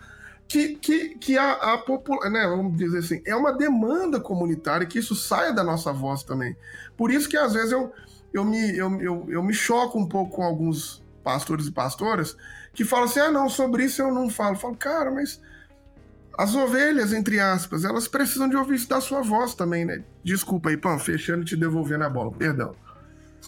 [0.55, 5.01] que, que, que a, a população, né, vamos dizer assim, é uma demanda comunitária que
[5.01, 6.57] isso saia da nossa voz também.
[6.97, 7.93] Por isso que às vezes eu,
[8.33, 12.37] eu, me, eu, eu, eu me choco um pouco com alguns pastores e pastoras
[12.73, 14.55] que falam assim: ah, não, sobre isso eu não falo.
[14.55, 15.41] Eu falo, cara, mas
[16.39, 20.05] as ovelhas, entre aspas, elas precisam de ouvir isso da sua voz também, né?
[20.23, 22.77] Desculpa aí, Pão, fechando e te devolvendo a bola, perdão.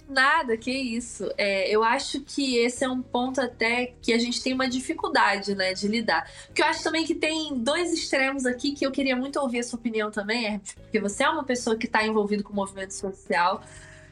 [0.09, 1.31] Nada, que isso.
[1.37, 5.55] É, eu acho que esse é um ponto até que a gente tem uma dificuldade,
[5.55, 6.31] né, de lidar.
[6.47, 9.63] Porque eu acho também que tem dois extremos aqui que eu queria muito ouvir a
[9.63, 12.93] sua opinião também, Hermes, porque você é uma pessoa que está envolvida com o movimento
[12.93, 13.63] social,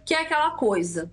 [0.04, 1.10] que é aquela coisa.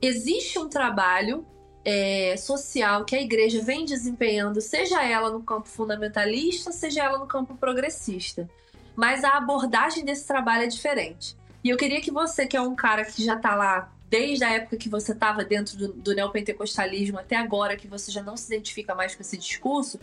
[0.00, 1.46] Existe um trabalho
[1.84, 7.26] é, social que a igreja vem desempenhando, seja ela no campo fundamentalista, seja ela no
[7.26, 8.48] campo progressista.
[8.96, 11.36] Mas a abordagem desse trabalho é diferente.
[11.62, 14.50] E eu queria que você, que é um cara que já está lá desde a
[14.50, 18.52] época que você estava dentro do, do neopentecostalismo até agora, que você já não se
[18.52, 20.00] identifica mais com esse discurso,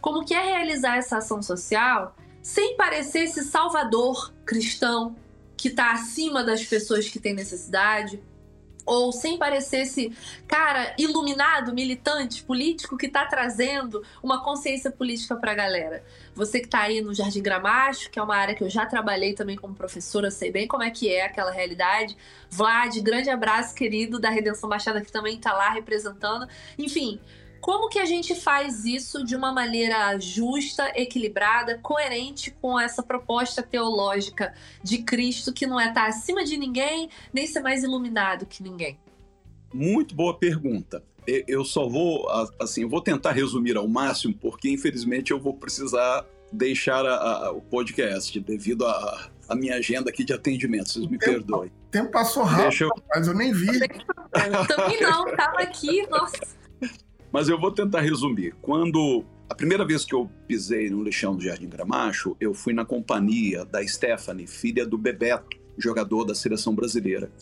[0.00, 5.16] como que é realizar essa ação social sem parecer esse salvador cristão
[5.56, 8.20] que está acima das pessoas que têm necessidade,
[8.84, 10.12] ou sem parecer esse
[10.46, 16.04] cara iluminado, militante, político que está trazendo uma consciência política para a galera.
[16.34, 19.34] Você que está aí no Jardim Gramacho, que é uma área que eu já trabalhei
[19.34, 22.16] também como professora, sei bem como é que é aquela realidade.
[22.50, 26.46] Vlad, grande abraço, querido, da Redenção Baixada, que também está lá representando.
[26.78, 27.20] Enfim,
[27.64, 33.62] como que a gente faz isso de uma maneira justa, equilibrada, coerente com essa proposta
[33.62, 34.52] teológica
[34.82, 38.98] de Cristo que não é estar acima de ninguém, nem ser mais iluminado que ninguém?
[39.72, 41.02] Muito boa pergunta.
[41.26, 42.28] Eu só vou,
[42.60, 47.62] assim, vou tentar resumir ao máximo, porque infelizmente eu vou precisar deixar a, a, o
[47.62, 50.92] podcast devido à minha agenda aqui de atendimento.
[50.92, 51.70] Vocês me perdoem.
[51.70, 52.90] O tempo passou rápido, eu...
[53.08, 53.68] mas eu nem vi.
[54.68, 56.62] Também não, tava aqui, nossa.
[57.34, 58.54] Mas eu vou tentar resumir.
[58.62, 62.84] Quando a primeira vez que eu pisei no lixão do Jardim Gramacho, eu fui na
[62.84, 67.32] companhia da Stephanie, filha do Bebeto, jogador da seleção brasileira.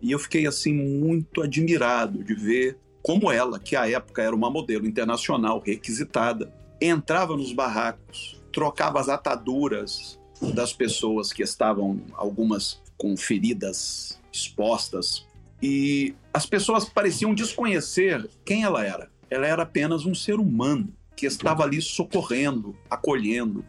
[0.00, 4.48] E eu fiquei assim muito admirado de ver como ela, que à época era uma
[4.48, 10.16] modelo internacional requisitada, entrava nos barracos, trocava as ataduras
[10.54, 15.26] das pessoas que estavam algumas com feridas expostas
[15.60, 21.26] e as pessoas pareciam desconhecer quem ela era ela era apenas um ser humano que
[21.26, 23.64] estava ali socorrendo, acolhendo.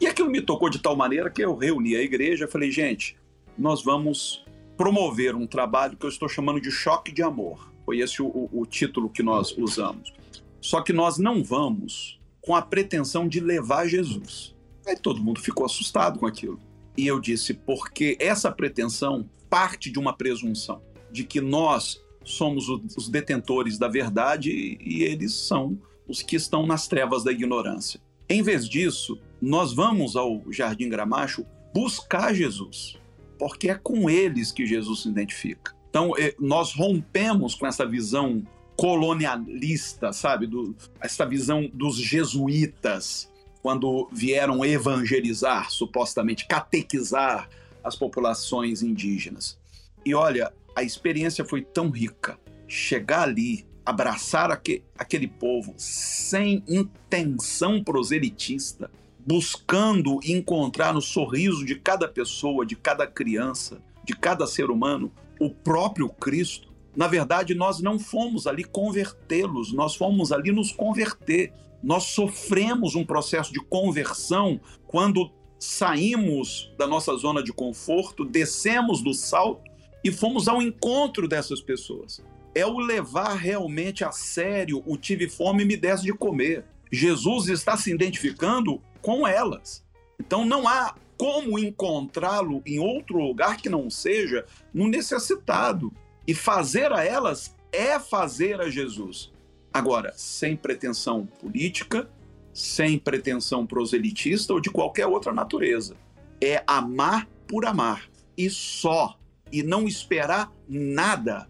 [0.00, 3.16] E aquilo me tocou de tal maneira que eu reuni a igreja e falei, gente,
[3.56, 4.44] nós vamos
[4.76, 7.72] promover um trabalho que eu estou chamando de choque de amor.
[7.84, 10.12] Foi esse o, o, o título que nós usamos.
[10.60, 14.54] Só que nós não vamos com a pretensão de levar Jesus.
[14.86, 16.60] Aí todo mundo ficou assustado com aquilo.
[16.96, 23.08] E eu disse, porque essa pretensão parte de uma presunção de que nós somos os
[23.08, 24.50] detentores da verdade
[24.80, 28.00] e eles são os que estão nas trevas da ignorância.
[28.28, 32.96] Em vez disso, nós vamos ao Jardim Gramacho buscar Jesus,
[33.38, 35.74] porque é com eles que Jesus se identifica.
[35.88, 38.42] Então, é, nós rompemos com essa visão
[38.76, 40.46] colonialista, sabe?
[40.46, 43.30] Do, essa visão dos jesuítas,
[43.62, 47.48] quando vieram evangelizar, supostamente catequizar
[47.82, 49.58] as populações indígenas.
[50.04, 52.38] E olha, a experiência foi tão rica.
[52.68, 58.90] Chegar ali, abraçar aquele, aquele povo sem intenção proselitista,
[59.26, 65.10] buscando encontrar no sorriso de cada pessoa, de cada criança, de cada ser humano,
[65.40, 66.68] o próprio Cristo.
[66.94, 71.54] Na verdade, nós não fomos ali convertê-los, nós fomos ali nos converter.
[71.82, 79.14] Nós sofremos um processo de conversão quando saímos da nossa zona de conforto, descemos do
[79.14, 82.22] salto e fomos ao encontro dessas pessoas
[82.56, 86.64] é o levar realmente a sério o tive fome e me desse de comer.
[86.90, 89.84] Jesus está se identificando com elas.
[90.18, 95.92] Então não há como encontrá-lo em outro lugar que não seja no necessitado.
[96.26, 99.30] E fazer a elas é fazer a Jesus.
[99.70, 102.08] Agora, sem pretensão política,
[102.54, 105.94] sem pretensão proselitista ou de qualquer outra natureza.
[106.40, 109.18] É amar por amar e só,
[109.52, 111.48] e não esperar nada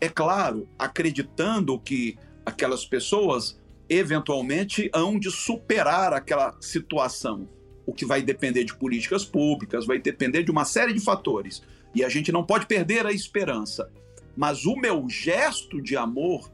[0.00, 7.48] é claro, acreditando que aquelas pessoas eventualmente hão de superar aquela situação.
[7.86, 11.62] O que vai depender de políticas públicas, vai depender de uma série de fatores.
[11.94, 13.90] E a gente não pode perder a esperança.
[14.36, 16.50] Mas o meu gesto de amor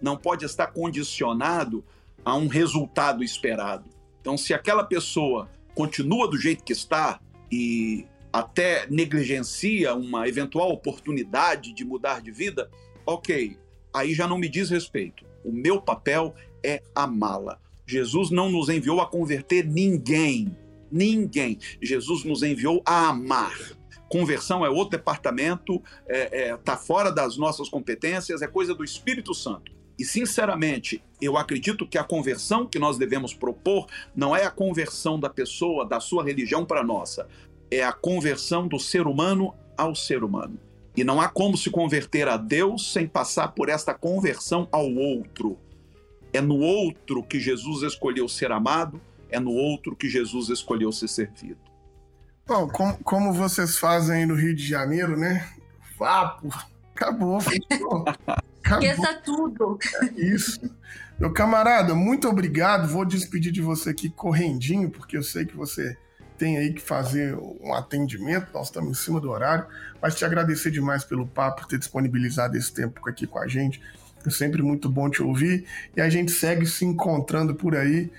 [0.00, 1.84] não pode estar condicionado
[2.24, 3.84] a um resultado esperado.
[4.20, 7.20] Então, se aquela pessoa continua do jeito que está
[7.50, 8.06] e
[8.38, 12.70] até negligencia uma eventual oportunidade de mudar de vida,
[13.06, 13.56] ok,
[13.94, 15.24] aí já não me diz respeito.
[15.42, 17.58] O meu papel é amá-la.
[17.86, 20.54] Jesus não nos enviou a converter ninguém.
[20.92, 21.58] Ninguém.
[21.80, 23.56] Jesus nos enviou a amar.
[24.06, 29.32] Conversão é outro departamento, é, é, tá fora das nossas competências, é coisa do Espírito
[29.32, 29.72] Santo.
[29.98, 35.18] E, sinceramente, eu acredito que a conversão que nós devemos propor não é a conversão
[35.18, 37.26] da pessoa, da sua religião para a nossa.
[37.70, 40.58] É a conversão do ser humano ao ser humano.
[40.96, 45.58] E não há como se converter a Deus sem passar por esta conversão ao outro.
[46.32, 49.00] É no outro que Jesus escolheu ser amado,
[49.30, 51.58] é no outro que Jesus escolheu ser servido.
[52.46, 55.48] Bom, como, como vocês fazem aí no Rio de Janeiro, né?
[55.98, 56.48] Vapo,
[56.94, 57.38] acabou.
[57.38, 58.04] acabou.
[58.64, 59.78] Esqueça tudo.
[60.02, 60.60] É isso.
[61.18, 62.88] Meu camarada, muito obrigado.
[62.88, 65.96] Vou despedir de você aqui correndinho, porque eu sei que você
[66.36, 69.66] tem aí que fazer um atendimento, nós estamos em cima do horário,
[70.00, 73.80] mas te agradecer demais pelo papo, por ter disponibilizado esse tempo aqui com a gente.
[74.24, 75.66] É sempre muito bom te ouvir
[75.96, 78.10] e a gente segue se encontrando por aí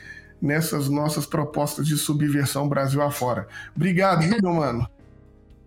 [0.42, 3.48] nessas nossas propostas de subversão Brasil afora.
[3.76, 4.90] Obrigado, viu, meu mano?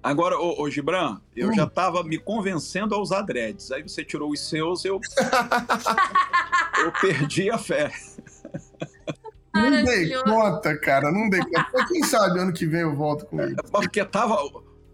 [0.03, 1.55] Agora, ô, ô Gibran, eu hum.
[1.55, 3.71] já estava me convencendo a usar dreads.
[3.71, 4.99] Aí você tirou os seus, eu.
[6.83, 7.93] eu perdi a fé.
[9.53, 11.87] Não dei conta, cara, não dei conta.
[11.89, 13.57] Quem sabe ano que vem eu volto com ele.
[13.71, 14.37] Porque tava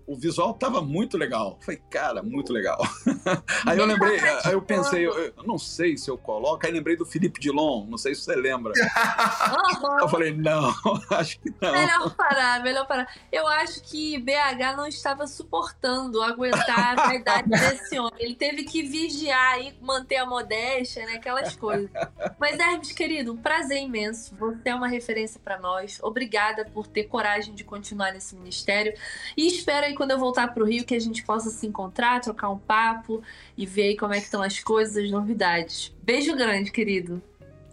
[0.06, 1.58] o visual tava muito legal.
[1.60, 2.78] Falei, cara, muito legal.
[3.66, 6.96] aí eu lembrei, aí eu pensei, eu, eu, não sei se eu coloco, aí lembrei
[6.96, 8.72] do Felipe Dilon, não sei se você lembra.
[8.72, 10.00] Uhum.
[10.00, 10.72] Eu falei, não,
[11.10, 11.72] acho que não.
[11.72, 13.12] Melhor parar, melhor parar.
[13.32, 18.14] Eu acho que BH não estava suportando aguentar a idade desse homem.
[18.18, 21.14] Ele teve que vigiar e manter a modéstia, né?
[21.14, 21.90] Aquelas coisas.
[22.38, 24.36] Mas, Hermes, querido, um prazer imenso.
[24.36, 25.98] Você é uma referência para nós.
[26.02, 28.94] Obrigada por ter coragem de continuar nesse ministério.
[29.36, 32.58] E espero quando eu voltar pro Rio que a gente possa se encontrar, trocar um
[32.58, 33.22] papo
[33.56, 35.94] e ver como é que estão as coisas, as novidades.
[36.02, 37.22] Beijo grande, querido.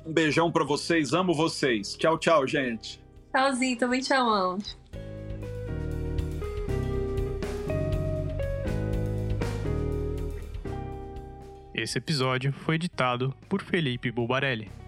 [0.06, 1.96] Um beijão para vocês, amo vocês.
[1.96, 3.02] Tchau, tchau, gente.
[3.32, 4.78] Tchauzinho, também te amamos.
[11.74, 14.83] Esse episódio foi editado por Felipe Bulbarelli.